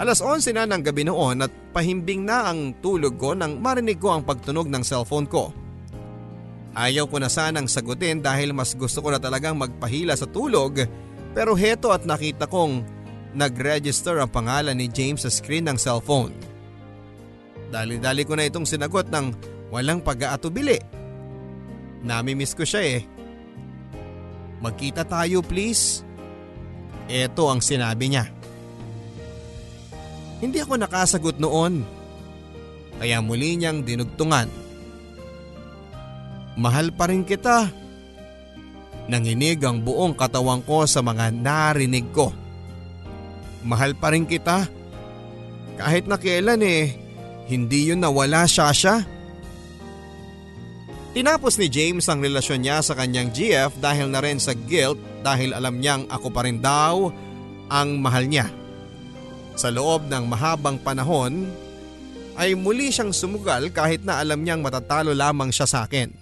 Alas 0.01 0.21
11 0.21 0.57
na 0.57 0.65
ng 0.65 0.81
gabi 0.81 1.05
noon 1.05 1.45
at 1.45 1.53
pahimbing 1.73 2.25
na 2.25 2.49
ang 2.49 2.73
tulog 2.81 3.17
ko 3.17 3.37
nang 3.37 3.61
marinig 3.61 4.01
ko 4.01 4.17
ang 4.17 4.25
pagtunog 4.25 4.65
ng 4.69 4.81
cellphone 4.81 5.29
ko. 5.29 5.53
Ayaw 6.77 7.09
ko 7.09 7.17
na 7.17 7.29
sanang 7.29 7.65
sagutin 7.69 8.21
dahil 8.21 8.53
mas 8.53 8.77
gusto 8.77 9.01
ko 9.01 9.09
na 9.09 9.17
talagang 9.17 9.57
magpahila 9.57 10.13
sa 10.13 10.29
tulog 10.29 10.85
pero 11.33 11.57
heto 11.57 11.89
at 11.89 12.05
nakita 12.05 12.45
kong 12.45 12.85
nag-register 13.33 14.21
ang 14.21 14.29
pangalan 14.29 14.77
ni 14.77 14.85
James 14.89 15.25
sa 15.25 15.33
screen 15.33 15.65
ng 15.65 15.77
cellphone. 15.77 16.33
Dali-dali 17.73 18.21
ko 18.25 18.37
na 18.37 18.45
itong 18.45 18.69
sinagot 18.69 19.09
ng 19.09 19.33
walang 19.73 20.01
pag-aatubili. 20.05 20.77
Namimiss 22.05 22.53
ko 22.53 22.61
siya 22.65 23.01
eh. 23.01 23.01
Magkita 24.61 25.05
tayo 25.05 25.41
please. 25.41 26.06
Ito 27.07 27.47
ang 27.47 27.63
sinabi 27.63 28.11
niya. 28.11 28.27
Hindi 30.43 30.61
ako 30.61 30.77
nakasagot 30.77 31.39
noon. 31.39 31.81
Kaya 32.99 33.23
muli 33.23 33.57
niyang 33.57 33.81
dinugtungan. 33.81 34.51
Mahal 36.57 36.91
pa 36.91 37.09
rin 37.09 37.23
kita. 37.23 37.69
Nanginig 39.07 39.63
ang 39.63 39.79
buong 39.79 40.17
katawan 40.17 40.59
ko 40.67 40.83
sa 40.83 40.99
mga 40.99 41.31
narinig 41.31 42.11
ko. 42.11 42.33
Mahal 43.63 43.95
pa 43.95 44.11
rin 44.11 44.27
kita. 44.27 44.67
Kahit 45.77 46.09
na 46.09 46.17
kailan 46.17 46.59
eh, 46.65 46.97
hindi 47.47 47.93
yun 47.93 48.03
nawala 48.03 48.43
siya 48.49 48.73
siya. 48.73 48.95
Tinapos 51.15 51.57
ni 51.57 51.71
James 51.71 52.05
ang 52.09 52.21
relasyon 52.21 52.61
niya 52.61 52.77
sa 52.83 52.93
kanyang 52.93 53.33
GF 53.33 53.73
dahil 53.81 54.11
na 54.11 54.21
rin 54.21 54.37
sa 54.37 54.53
guilt 54.53 54.99
dahil 55.21 55.53
alam 55.53 55.77
niyang 55.81 56.05
ako 56.09 56.27
pa 56.33 56.45
rin 56.45 56.61
daw 56.61 57.11
ang 57.67 57.99
mahal 57.99 58.25
niya. 58.25 58.47
Sa 59.57 59.73
loob 59.73 60.05
ng 60.05 60.25
mahabang 60.29 60.77
panahon 60.81 61.49
ay 62.37 62.53
muli 62.53 62.93
siyang 62.93 63.09
sumugal 63.09 63.73
kahit 63.73 64.05
na 64.05 64.21
alam 64.21 64.45
niyang 64.45 64.61
matatalo 64.61 65.11
lamang 65.17 65.49
siya 65.49 65.65
sa 65.65 65.79
akin. 65.89 66.13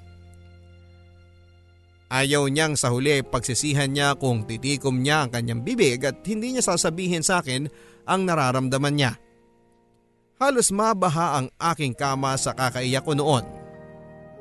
Ayaw 2.07 2.47
niyang 2.47 2.79
sa 2.79 2.93
huli 2.93 3.19
pagsisihan 3.25 3.91
niya 3.91 4.15
kung 4.15 4.47
titikom 4.47 5.03
niya 5.03 5.25
ang 5.25 5.29
kanyang 5.33 5.61
bibig 5.65 5.99
at 6.05 6.23
hindi 6.23 6.55
niya 6.55 6.63
sasabihin 6.63 7.25
sa 7.25 7.43
akin 7.43 7.67
ang 8.07 8.23
nararamdaman 8.23 8.95
niya. 8.95 9.11
Halos 10.39 10.71
mabaha 10.71 11.41
ang 11.41 11.47
aking 11.59 11.95
kama 11.95 12.35
sa 12.39 12.51
kakaiyak 12.51 13.03
ko 13.03 13.15
noon 13.15 13.65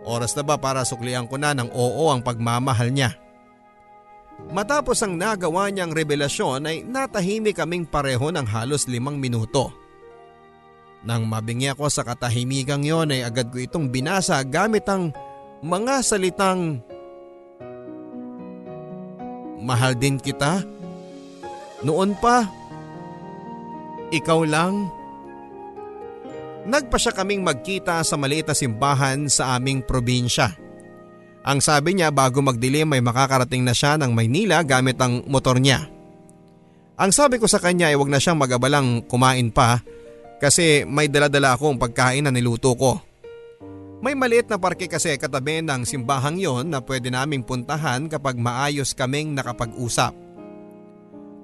Oras 0.04 0.36
na 0.36 0.44
ba 0.44 0.60
para 0.60 0.84
suklian 0.84 1.24
ko 1.24 1.40
na 1.40 1.56
ng 1.56 1.72
oo 1.72 2.12
ang 2.12 2.20
pagmamahal 2.20 2.92
niya? 2.92 3.16
Matapos 4.52 5.00
ang 5.00 5.16
nagawa 5.16 5.72
niyang 5.72 5.94
revelasyon 5.94 6.68
ay 6.68 6.84
natahimik 6.84 7.56
kaming 7.56 7.88
pareho 7.88 8.28
ng 8.28 8.44
halos 8.44 8.84
limang 8.84 9.16
minuto. 9.16 9.72
Nang 11.04 11.28
mabingi 11.28 11.72
ako 11.72 11.88
sa 11.92 12.04
katahimigang 12.04 12.84
yon 12.84 13.12
ay 13.12 13.24
agad 13.24 13.52
ko 13.52 13.60
itong 13.60 13.92
binasa 13.92 14.40
gamit 14.44 14.88
ang 14.88 15.12
mga 15.64 16.00
salitang 16.00 16.80
Mahal 19.64 19.96
din 19.96 20.20
kita? 20.20 20.60
Noon 21.80 22.12
pa? 22.20 22.44
Ikaw 24.12 24.40
lang? 24.44 24.92
Nagpa 26.68 27.00
siya 27.00 27.16
kaming 27.16 27.40
magkita 27.40 28.04
sa 28.04 28.20
maliit 28.20 28.44
na 28.44 28.52
simbahan 28.52 29.24
sa 29.24 29.56
aming 29.56 29.80
probinsya. 29.80 30.63
Ang 31.44 31.60
sabi 31.60 31.92
niya 31.92 32.08
bago 32.08 32.40
magdilim 32.40 32.88
ay 32.96 33.04
makakarating 33.04 33.60
na 33.68 33.76
siya 33.76 34.00
ng 34.00 34.16
Maynila 34.16 34.64
gamit 34.64 34.96
ang 34.96 35.20
motor 35.28 35.60
niya. 35.60 35.92
Ang 36.96 37.12
sabi 37.12 37.36
ko 37.36 37.44
sa 37.44 37.60
kanya 37.60 37.92
ay 37.92 38.00
wag 38.00 38.08
na 38.08 38.16
siyang 38.16 38.40
magabalang 38.40 39.04
kumain 39.04 39.52
pa 39.52 39.84
kasi 40.40 40.88
may 40.88 41.04
daladala 41.04 41.52
akong 41.52 41.76
pagkain 41.76 42.24
na 42.24 42.32
niluto 42.32 42.72
ko. 42.72 42.96
May 44.00 44.16
maliit 44.16 44.48
na 44.48 44.56
parke 44.56 44.88
kasi 44.88 45.16
katabi 45.20 45.64
ng 45.64 45.84
simbahang 45.84 46.40
yon 46.40 46.68
na 46.72 46.80
pwede 46.80 47.08
naming 47.08 47.44
puntahan 47.44 48.08
kapag 48.08 48.36
maayos 48.36 48.92
kaming 48.96 49.32
nakapag-usap. 49.36 50.12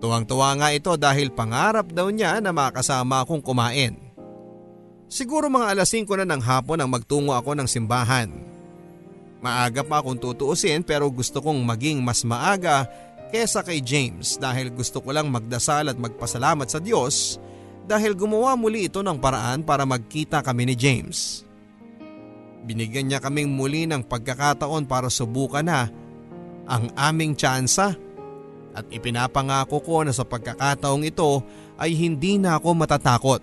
Tuwang-tuwa 0.01 0.57
nga 0.57 0.69
ito 0.73 0.93
dahil 0.97 1.29
pangarap 1.29 1.93
daw 1.93 2.09
niya 2.09 2.41
na 2.41 2.57
makasama 2.57 3.21
akong 3.21 3.45
kumain. 3.45 3.97
Siguro 5.13 5.53
mga 5.53 5.77
alas 5.77 5.93
5 5.93 6.25
na 6.25 6.37
ng 6.37 6.43
hapon 6.45 6.81
ang 6.81 6.89
magtungo 6.89 7.37
ako 7.37 7.53
ng 7.53 7.69
simbahan. 7.69 8.29
Maaga 9.41 9.81
pa 9.81 10.05
akong 10.05 10.21
tutuusin 10.21 10.85
pero 10.85 11.09
gusto 11.09 11.41
kong 11.41 11.65
maging 11.65 12.05
mas 12.05 12.21
maaga 12.29 12.85
kesa 13.33 13.65
kay 13.65 13.81
James 13.81 14.37
dahil 14.37 14.69
gusto 14.69 15.01
ko 15.01 15.17
lang 15.17 15.33
magdasal 15.33 15.89
at 15.89 15.97
magpasalamat 15.97 16.69
sa 16.69 16.77
Diyos 16.77 17.41
dahil 17.89 18.13
gumawa 18.13 18.55
muli 18.55 18.87
ito 18.87 19.01
ng 19.01 19.17
paraan 19.17 19.65
para 19.65 19.89
magkita 19.89 20.45
kami 20.45 20.69
ni 20.69 20.75
James. 20.77 21.43
Binigyan 22.61 23.09
niya 23.09 23.25
kaming 23.25 23.49
muli 23.49 23.89
ng 23.89 24.05
pagkakataon 24.05 24.85
para 24.85 25.09
subukan 25.09 25.65
na 25.65 25.89
ang 26.69 26.93
aming 26.93 27.33
tsansa 27.33 27.97
at 28.77 28.85
ipinapangako 28.93 29.81
ko 29.81 30.05
na 30.05 30.13
sa 30.13 30.23
pagkakataong 30.23 31.03
ito 31.09 31.41
ay 31.81 31.97
hindi 31.97 32.37
na 32.37 32.61
ako 32.61 32.69
matatakot. 32.77 33.41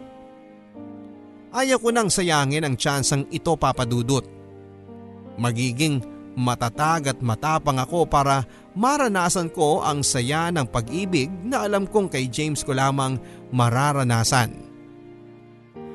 Ayaw 1.51 1.81
ko 1.81 1.89
nang 1.89 2.13
sayangin 2.13 2.63
ang 2.63 2.77
tsansang 2.77 3.25
ito 3.33 3.57
papadudot. 3.57 4.36
Magiging 5.37 6.01
matatag 6.37 7.09
at 7.09 7.19
matapang 7.21 7.81
ako 7.81 8.05
para 8.05 8.45
maranasan 8.77 9.49
ko 9.49 9.81
ang 9.81 10.05
saya 10.05 10.53
ng 10.53 10.69
pag-ibig 10.69 11.33
na 11.41 11.65
alam 11.65 11.89
kong 11.89 12.13
kay 12.13 12.29
James 12.29 12.61
ko 12.61 12.77
lamang 12.77 13.17
mararanasan. 13.49 14.53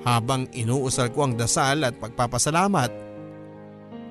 Habang 0.03 0.51
inuusal 0.51 1.14
ko 1.14 1.30
ang 1.30 1.38
dasal 1.38 1.86
at 1.86 1.95
pagpapasalamat, 1.95 2.90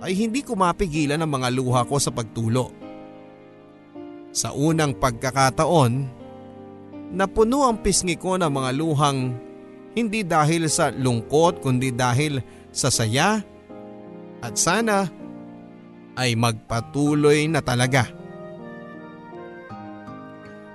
ay 0.02 0.16
hindi 0.16 0.40
ko 0.42 0.56
mapigilan 0.56 1.20
ang 1.20 1.32
mga 1.36 1.52
luha 1.52 1.84
ko 1.84 2.00
sa 2.00 2.16
pagtulo. 2.16 2.72
Sa 4.32 4.56
unang 4.56 4.96
pagkakataon, 4.96 5.92
napuno 7.12 7.68
ang 7.68 7.84
pisngi 7.84 8.16
ko 8.16 8.40
ng 8.40 8.48
mga 8.48 8.72
luhang 8.80 9.36
hindi 9.92 10.24
dahil 10.24 10.72
sa 10.72 10.88
lungkot 10.96 11.60
kundi 11.60 11.92
dahil 11.92 12.40
sa 12.72 12.88
saya 12.88 13.44
at 14.40 14.56
sana 14.56 15.21
ay 16.16 16.36
magpatuloy 16.36 17.48
na 17.48 17.64
talaga. 17.64 18.10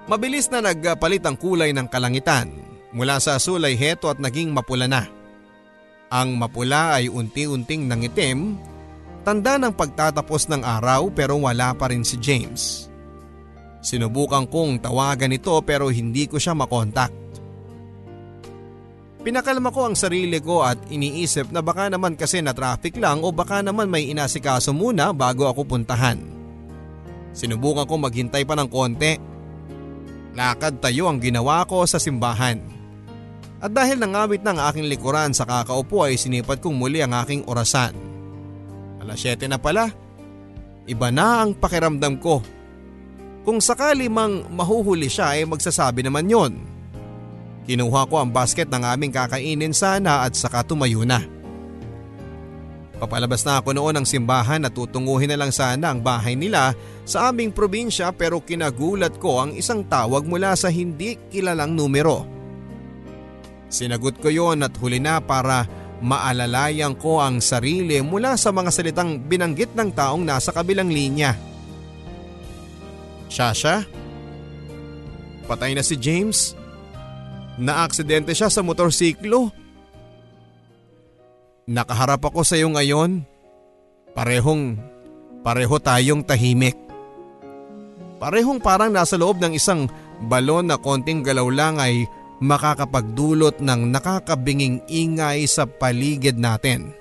Mabilis 0.06 0.46
na 0.48 0.62
nagpalit 0.62 1.24
ang 1.26 1.34
kulay 1.34 1.74
ng 1.74 1.90
kalangitan 1.90 2.48
mula 2.94 3.18
sa 3.18 3.36
asul 3.36 3.66
ay 3.66 3.74
heto 3.74 4.06
at 4.06 4.22
naging 4.22 4.54
mapula 4.54 4.86
na. 4.86 5.04
Ang 6.14 6.38
mapula 6.38 6.94
ay 6.94 7.10
unti-unting 7.10 7.90
nangitim 7.90 8.54
Tanda 9.26 9.58
ng 9.58 9.74
pagtatapos 9.74 10.46
ng 10.46 10.62
araw 10.62 11.10
pero 11.10 11.34
wala 11.34 11.74
pa 11.74 11.90
rin 11.90 12.06
si 12.06 12.14
James. 12.14 12.86
Sinubukan 13.82 14.46
kong 14.46 14.78
tawagan 14.78 15.34
ito 15.34 15.50
pero 15.66 15.90
hindi 15.90 16.30
ko 16.30 16.38
siya 16.38 16.54
makontak. 16.54 17.10
Pinakalma 19.26 19.74
ko 19.74 19.90
ang 19.90 19.98
sarili 19.98 20.38
ko 20.38 20.62
at 20.62 20.78
iniisip 20.86 21.50
na 21.50 21.58
baka 21.58 21.90
naman 21.90 22.14
kasi 22.14 22.38
na 22.38 22.54
traffic 22.54 22.94
lang 22.94 23.26
o 23.26 23.34
baka 23.34 23.58
naman 23.58 23.90
may 23.90 24.06
inasikaso 24.06 24.70
muna 24.70 25.10
bago 25.10 25.50
ako 25.50 25.66
puntahan. 25.66 26.22
Sinubukan 27.34 27.90
ko 27.90 27.98
maghintay 27.98 28.46
pa 28.46 28.54
ng 28.54 28.70
konti. 28.70 29.18
Lakad 30.30 30.78
tayo 30.78 31.10
ang 31.10 31.18
ginawa 31.18 31.66
ko 31.66 31.82
sa 31.90 31.98
simbahan. 31.98 32.62
At 33.58 33.74
dahil 33.74 33.98
nangawit 33.98 34.46
ng 34.46 34.62
aking 34.62 34.86
likuran 34.86 35.34
sa 35.34 35.42
kakaupo 35.42 36.06
ay 36.06 36.14
sinipat 36.14 36.62
kong 36.62 36.78
muli 36.78 37.02
ang 37.02 37.10
aking 37.18 37.50
orasan. 37.50 37.98
Alas 39.02 39.18
7 39.26 39.50
na 39.50 39.58
pala. 39.58 39.90
Iba 40.86 41.10
na 41.10 41.42
ang 41.42 41.58
pakiramdam 41.58 42.22
ko. 42.22 42.46
Kung 43.42 43.58
sakali 43.58 44.06
mang 44.06 44.46
mahuhuli 44.54 45.10
siya 45.10 45.34
ay 45.34 45.50
magsasabi 45.50 46.06
naman 46.06 46.30
yon. 46.30 46.75
Kinuha 47.66 48.06
ko 48.06 48.22
ang 48.22 48.30
basket 48.30 48.70
ng 48.70 48.86
aming 48.86 49.10
kakainin 49.10 49.74
sana 49.74 50.22
at 50.22 50.38
saka 50.38 50.62
tumayo 50.62 51.02
na. 51.02 51.26
Papalabas 52.96 53.44
na 53.44 53.60
ako 53.60 53.76
noon 53.76 54.00
ng 54.00 54.06
simbahan 54.08 54.64
at 54.64 54.72
tutunguhin 54.72 55.28
na 55.28 55.36
lang 55.36 55.52
sana 55.52 55.92
ang 55.92 56.00
bahay 56.00 56.32
nila 56.32 56.72
sa 57.04 57.28
aming 57.28 57.52
probinsya 57.52 58.08
pero 58.14 58.40
kinagulat 58.40 59.20
ko 59.20 59.44
ang 59.44 59.52
isang 59.52 59.84
tawag 59.84 60.24
mula 60.24 60.56
sa 60.56 60.72
hindi 60.72 61.20
kilalang 61.28 61.76
numero. 61.76 62.24
Sinagot 63.68 64.16
ko 64.22 64.32
yon 64.32 64.64
at 64.64 64.72
huli 64.80 64.96
na 64.96 65.20
para 65.20 65.68
maalalayan 66.00 66.96
ko 66.96 67.20
ang 67.20 67.44
sarili 67.44 68.00
mula 68.00 68.38
sa 68.40 68.48
mga 68.48 68.70
salitang 68.72 69.20
binanggit 69.20 69.76
ng 69.76 69.92
taong 69.92 70.24
nasa 70.24 70.48
kabilang 70.54 70.88
linya. 70.88 71.36
Shasha? 73.28 73.84
Patay 75.44 75.76
na 75.76 75.84
si 75.84 76.00
James? 76.00 76.56
Naaksidente 77.56 78.36
siya 78.36 78.52
sa 78.52 78.60
motorsiklo? 78.60 79.48
Nakaharap 81.66 82.22
ako 82.28 82.44
sa 82.44 82.54
iyo 82.54 82.68
ngayon. 82.70 83.24
Parehong, 84.12 84.76
pareho 85.40 85.76
tayong 85.80 86.22
tahimik. 86.22 86.76
Parehong 88.16 88.60
parang 88.60 88.92
nasa 88.92 89.16
loob 89.20 89.40
ng 89.40 89.56
isang 89.56 89.88
balon 90.28 90.68
na 90.68 90.80
konting 90.80 91.20
galaw 91.20 91.48
lang 91.52 91.76
ay 91.76 92.08
makakapagdulot 92.40 93.60
ng 93.60 93.92
nakakabinging 93.92 94.80
ingay 94.88 95.44
sa 95.48 95.64
paligid 95.64 96.36
natin. 96.36 96.92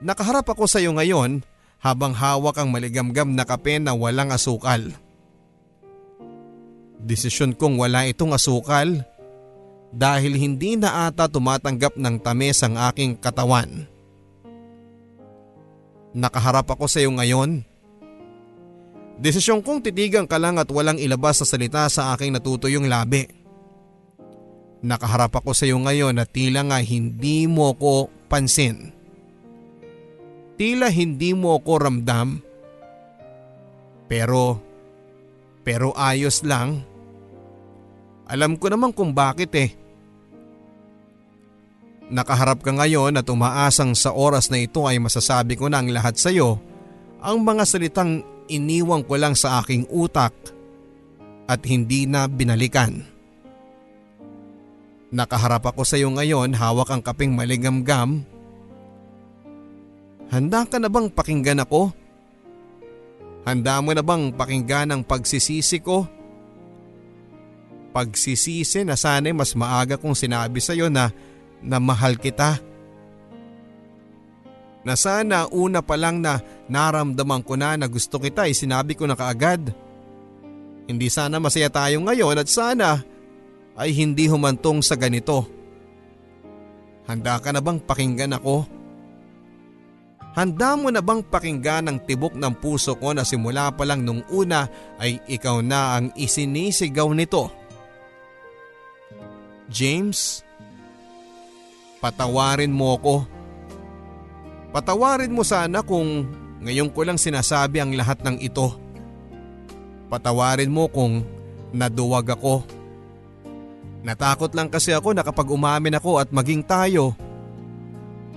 Nakaharap 0.00 0.48
ako 0.48 0.68
sa 0.68 0.80
iyo 0.80 0.92
ngayon 0.92 1.40
habang 1.80 2.12
hawak 2.16 2.56
ang 2.60 2.72
maligamgam 2.72 3.32
na 3.32 3.44
kape 3.44 3.76
na 3.80 3.92
walang 3.92 4.32
asukal. 4.32 4.92
Desisyon 7.00 7.52
kong 7.52 7.76
wala 7.76 8.08
itong 8.08 8.32
asukal 8.32 9.04
dahil 9.92 10.36
hindi 10.36 10.76
na 10.76 11.08
ata 11.08 11.28
tumatanggap 11.28 11.96
ng 11.96 12.16
tamis 12.20 12.60
ang 12.64 12.76
aking 12.92 13.16
katawan. 13.16 13.88
Nakaharap 16.16 16.64
ako 16.72 16.88
sa 16.88 17.04
iyo 17.04 17.12
ngayon. 17.12 17.60
Desisyon 19.16 19.64
kong 19.64 19.84
titigan 19.84 20.28
ka 20.28 20.36
lang 20.36 20.60
at 20.60 20.68
walang 20.68 21.00
ilabas 21.00 21.40
sa 21.40 21.46
salita 21.48 21.88
sa 21.88 22.12
aking 22.16 22.32
natutuyong 22.36 22.88
labi. 22.88 23.28
Nakaharap 24.84 25.40
ako 25.40 25.56
sa 25.56 25.64
iyo 25.64 25.80
ngayon 25.80 26.16
na 26.16 26.28
tila 26.28 26.64
nga 26.64 26.80
hindi 26.80 27.48
mo 27.48 27.72
ko 27.76 28.12
pansin. 28.28 28.92
Tila 30.56 30.88
hindi 30.88 31.36
mo 31.36 31.56
ko 31.60 31.80
ramdam. 31.80 32.40
Pero, 34.08 34.65
pero 35.66 35.90
ayos 35.98 36.46
lang. 36.46 36.86
Alam 38.30 38.54
ko 38.54 38.70
naman 38.70 38.94
kung 38.94 39.10
bakit 39.10 39.50
eh. 39.58 39.74
Nakaharap 42.06 42.62
ka 42.62 42.70
ngayon 42.70 43.18
at 43.18 43.26
umaasang 43.26 43.98
sa 43.98 44.14
oras 44.14 44.46
na 44.46 44.62
ito 44.62 44.86
ay 44.86 45.02
masasabi 45.02 45.58
ko 45.58 45.66
na 45.66 45.82
ang 45.82 45.90
lahat 45.90 46.14
sa 46.14 46.30
iyo 46.30 46.62
ang 47.18 47.42
mga 47.42 47.66
salitang 47.66 48.22
iniwang 48.46 49.02
ko 49.02 49.18
lang 49.18 49.34
sa 49.34 49.58
aking 49.58 49.90
utak 49.90 50.30
at 51.50 51.58
hindi 51.66 52.06
na 52.06 52.30
binalikan. 52.30 53.02
Nakaharap 55.10 55.66
ako 55.74 55.82
sa 55.82 55.98
iyo 55.98 56.14
ngayon 56.14 56.54
hawak 56.54 56.94
ang 56.94 57.02
kaping 57.02 57.34
maligamgam. 57.34 58.22
Handa 60.30 60.62
ka 60.62 60.78
na 60.78 60.86
bang 60.86 61.10
pakinggan 61.10 61.66
ako? 61.66 62.05
Handa 63.46 63.78
mo 63.78 63.94
na 63.94 64.02
bang 64.02 64.34
pakinggan 64.34 64.90
ang 64.90 65.02
pagsisisi 65.06 65.78
ko? 65.78 66.02
Pagsisisi 67.94 68.82
na 68.82 68.98
sana'y 68.98 69.30
mas 69.30 69.54
maaga 69.54 69.94
kong 69.94 70.18
sinabi 70.18 70.58
sa 70.58 70.74
iyo 70.74 70.90
na, 70.90 71.14
na 71.62 71.78
mahal 71.78 72.18
kita. 72.18 72.58
Na 74.82 74.98
sana 74.98 75.46
una 75.54 75.78
pa 75.78 75.94
lang 75.94 76.18
na 76.18 76.42
naramdaman 76.66 77.46
ko 77.46 77.54
na 77.54 77.78
na 77.78 77.86
gusto 77.86 78.18
kita 78.18 78.50
ay 78.50 78.54
sinabi 78.54 78.98
ko 78.98 79.06
na 79.06 79.14
kaagad. 79.14 79.70
Hindi 80.90 81.06
sana 81.06 81.38
masaya 81.38 81.70
tayo 81.70 82.02
ngayon 82.02 82.42
at 82.42 82.50
sana 82.50 82.98
ay 83.78 83.94
hindi 83.94 84.26
humantong 84.26 84.82
sa 84.82 84.98
ganito. 84.98 85.46
Handa 87.06 87.38
ka 87.38 87.54
na 87.54 87.62
bang 87.62 87.78
pakinggan 87.78 88.34
ako? 88.34 88.75
Handa 90.36 90.76
mo 90.76 90.92
na 90.92 91.00
bang 91.00 91.24
pakinggan 91.24 91.88
ang 91.88 91.98
tibok 92.04 92.36
ng 92.36 92.52
puso 92.60 92.92
ko 93.00 93.16
na 93.16 93.24
simula 93.24 93.72
pa 93.72 93.88
lang 93.88 94.04
nung 94.04 94.20
una 94.28 94.68
ay 95.00 95.16
ikaw 95.24 95.64
na 95.64 95.96
ang 95.96 96.12
isinisigaw 96.12 97.08
nito? 97.16 97.48
James, 99.72 100.44
patawarin 102.04 102.68
mo 102.68 103.00
ko. 103.00 103.24
Patawarin 104.76 105.32
mo 105.32 105.40
sana 105.40 105.80
kung 105.80 106.28
ngayon 106.60 106.92
ko 106.92 107.08
lang 107.08 107.16
sinasabi 107.16 107.80
ang 107.80 107.96
lahat 107.96 108.20
ng 108.20 108.36
ito. 108.44 108.76
Patawarin 110.12 110.68
mo 110.68 110.92
kung 110.92 111.24
naduwag 111.72 112.36
ako. 112.36 112.60
Natakot 114.04 114.52
lang 114.52 114.68
kasi 114.68 114.92
ako 114.92 115.16
na 115.16 115.24
kapag 115.24 115.48
umamin 115.48 115.96
ako 115.96 116.20
at 116.20 116.28
maging 116.28 116.60
tayo, 116.60 117.16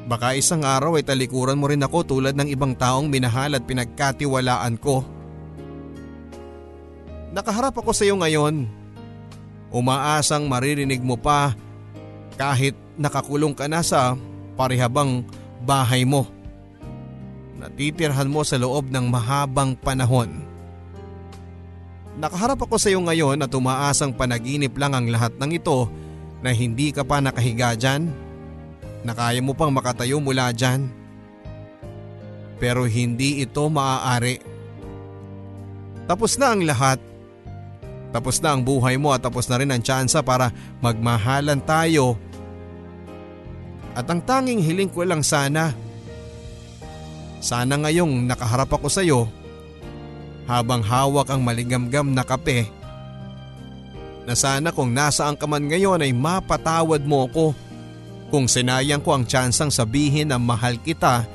baka 0.10 0.34
isang 0.34 0.66
araw 0.66 0.98
ay 0.98 1.06
talikuran 1.06 1.62
mo 1.62 1.70
rin 1.70 1.86
ako 1.86 2.18
tulad 2.18 2.34
ng 2.34 2.50
ibang 2.50 2.74
taong 2.74 3.06
minahal 3.06 3.54
at 3.54 3.62
pinagkatiwalaan 3.62 4.82
ko. 4.82 5.06
Nakaharap 7.30 7.78
ako 7.78 7.94
sa 7.94 8.10
iyo 8.10 8.18
ngayon. 8.18 8.66
Umaasang 9.70 10.50
maririnig 10.50 11.06
mo 11.06 11.14
pa 11.14 11.54
kahit 12.42 12.74
nakakulong 12.98 13.54
ka 13.54 13.70
na 13.70 13.86
sa 13.86 14.18
parihabang 14.58 15.22
bahay 15.62 16.10
mo. 16.10 16.26
Natitirhan 17.62 18.34
mo 18.34 18.42
sa 18.42 18.58
loob 18.58 18.90
ng 18.90 19.06
mahabang 19.14 19.78
panahon. 19.78 20.42
Nakaharap 22.18 22.66
ako 22.66 22.82
sa 22.82 22.90
iyo 22.90 22.98
ngayon 23.06 23.46
at 23.46 23.54
umaasang 23.54 24.18
panaginip 24.18 24.74
lang 24.74 24.98
ang 24.98 25.06
lahat 25.06 25.38
ng 25.38 25.54
ito 25.54 25.86
na 26.42 26.50
hindi 26.50 26.90
ka 26.90 27.06
pa 27.06 27.22
nakahiga 27.22 27.78
dyan. 27.78 28.29
Na 29.04 29.16
kaya 29.16 29.40
mo 29.40 29.56
pang 29.56 29.72
makatayo 29.72 30.20
mula 30.20 30.52
dyan. 30.52 30.92
Pero 32.60 32.84
hindi 32.84 33.40
ito 33.40 33.64
maaari. 33.72 34.44
Tapos 36.10 36.36
na 36.36 36.52
ang 36.52 36.62
lahat. 36.68 37.00
Tapos 38.10 38.42
na 38.42 38.58
ang 38.58 38.66
buhay 38.66 38.98
mo 38.98 39.14
at 39.14 39.22
tapos 39.22 39.46
na 39.48 39.62
rin 39.62 39.70
ang 39.70 39.80
tsansa 39.80 40.20
para 40.26 40.52
magmahalan 40.84 41.62
tayo. 41.64 42.18
At 43.94 44.10
ang 44.10 44.20
tanging 44.26 44.60
hiling 44.60 44.92
ko 44.92 45.06
lang 45.06 45.24
sana. 45.24 45.72
Sana 47.40 47.80
ngayong 47.80 48.28
nakaharap 48.28 48.68
ako 48.76 48.92
sa 48.92 49.00
iyo 49.00 49.32
habang 50.50 50.82
hawak 50.82 51.30
ang 51.30 51.46
maligamgam 51.46 52.10
na 52.10 52.26
kape. 52.26 52.68
Na 54.26 54.34
sana 54.34 54.74
kung 54.74 54.90
nasaan 54.92 55.38
ka 55.38 55.46
man 55.46 55.70
ngayon 55.70 56.02
ay 56.02 56.12
mapatawad 56.12 57.06
mo 57.06 57.30
ko 57.30 57.54
kung 58.30 58.46
sinayang 58.46 59.02
ko 59.02 59.18
ang 59.18 59.26
tsansang 59.26 59.74
sabihin 59.74 60.30
na 60.30 60.38
mahal 60.38 60.78
kita 60.78 61.26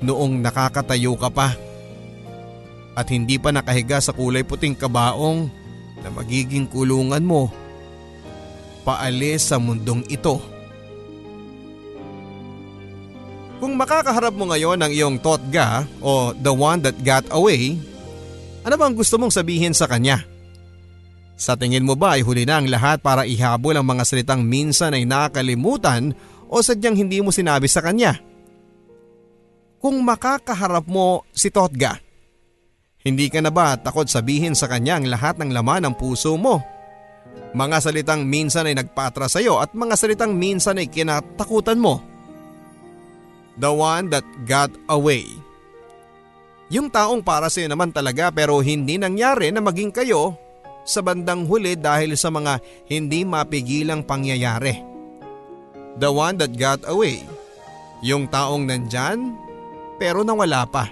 noong 0.00 0.40
nakakatayo 0.40 1.14
ka 1.16 1.28
pa. 1.28 1.48
At 2.98 3.06
hindi 3.14 3.38
pa 3.38 3.54
nakahiga 3.54 4.02
sa 4.02 4.10
kulay 4.10 4.42
puting 4.42 4.74
kabaong 4.74 5.46
na 6.02 6.08
magiging 6.10 6.66
kulungan 6.66 7.22
mo 7.22 7.52
paalis 8.82 9.52
sa 9.52 9.60
mundong 9.60 10.02
ito. 10.08 10.40
Kung 13.58 13.74
makakaharap 13.74 14.32
mo 14.32 14.48
ngayon 14.48 14.80
ng 14.80 14.92
iyong 14.94 15.16
totga 15.18 15.84
o 16.00 16.32
the 16.32 16.48
one 16.48 16.80
that 16.80 16.94
got 17.02 17.26
away, 17.34 17.76
ano 18.62 18.74
bang 18.78 18.94
gusto 18.94 19.18
mong 19.18 19.34
sabihin 19.34 19.74
sa 19.74 19.90
kanya? 19.90 20.22
Sa 21.38 21.54
tingin 21.54 21.86
mo 21.86 21.94
ba 21.94 22.18
ay 22.18 22.22
huli 22.22 22.46
na 22.46 22.58
ang 22.58 22.66
lahat 22.66 22.98
para 23.02 23.26
ihabol 23.26 23.74
ang 23.74 23.86
mga 23.86 24.02
salitang 24.06 24.42
minsan 24.42 24.94
ay 24.94 25.06
nakalimutan 25.06 26.14
o 26.48 26.64
sadyang 26.64 26.96
hindi 26.96 27.20
mo 27.20 27.28
sinabi 27.28 27.68
sa 27.68 27.84
kanya? 27.84 28.16
Kung 29.78 30.02
makakaharap 30.02 30.88
mo 30.90 31.22
si 31.30 31.54
Totga, 31.54 32.00
hindi 33.06 33.30
ka 33.30 33.38
na 33.38 33.54
ba 33.54 33.78
takot 33.78 34.10
sabihin 34.10 34.58
sa 34.58 34.66
kanya 34.66 34.98
ang 34.98 35.06
lahat 35.06 35.38
ng 35.38 35.54
laman 35.54 35.86
ng 35.86 35.94
puso 35.94 36.34
mo? 36.34 36.58
Mga 37.54 37.78
salitang 37.80 38.26
minsan 38.26 38.66
ay 38.66 38.74
nagpatra 38.74 39.30
sa 39.30 39.38
iyo 39.38 39.62
at 39.62 39.72
mga 39.72 39.94
salitang 39.94 40.34
minsan 40.34 40.76
ay 40.76 40.90
kinatakutan 40.90 41.78
mo. 41.78 42.02
The 43.56 43.70
one 43.70 44.10
that 44.10 44.26
got 44.44 44.74
away. 44.90 45.24
Yung 46.68 46.92
taong 46.92 47.24
para 47.24 47.48
sa'yo 47.48 47.70
naman 47.70 47.94
talaga 47.94 48.28
pero 48.28 48.60
hindi 48.60 49.00
nangyari 49.00 49.48
na 49.48 49.64
maging 49.64 49.88
kayo 49.88 50.36
sa 50.84 51.00
bandang 51.00 51.48
huli 51.48 51.76
dahil 51.76 52.12
sa 52.16 52.28
mga 52.28 52.60
hindi 52.92 53.24
mapigilang 53.24 54.04
pangyayari. 54.04 54.87
The 55.98 56.10
one 56.10 56.38
that 56.38 56.54
got 56.54 56.86
away. 56.86 57.26
Yung 58.06 58.30
taong 58.30 58.70
nandyan 58.70 59.34
pero 59.98 60.22
nawala 60.22 60.62
pa. 60.70 60.86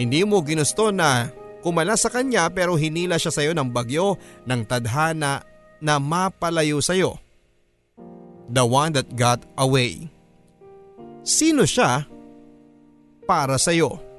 Hindi 0.00 0.24
mo 0.24 0.40
ginusto 0.40 0.88
na 0.88 1.28
kumala 1.60 1.94
sa 1.94 2.08
kanya 2.08 2.48
pero 2.48 2.74
hinila 2.74 3.20
siya 3.20 3.30
sa'yo 3.30 3.52
ng 3.52 3.68
bagyo 3.70 4.16
ng 4.48 4.60
tadhana 4.64 5.44
na 5.78 5.94
mapalayo 6.00 6.80
sa'yo. 6.80 7.20
The 8.48 8.64
one 8.64 8.96
that 8.96 9.12
got 9.12 9.44
away. 9.56 10.08
Sino 11.24 11.64
siya 11.64 12.08
para 13.24 13.56
sa'yo? 13.56 14.13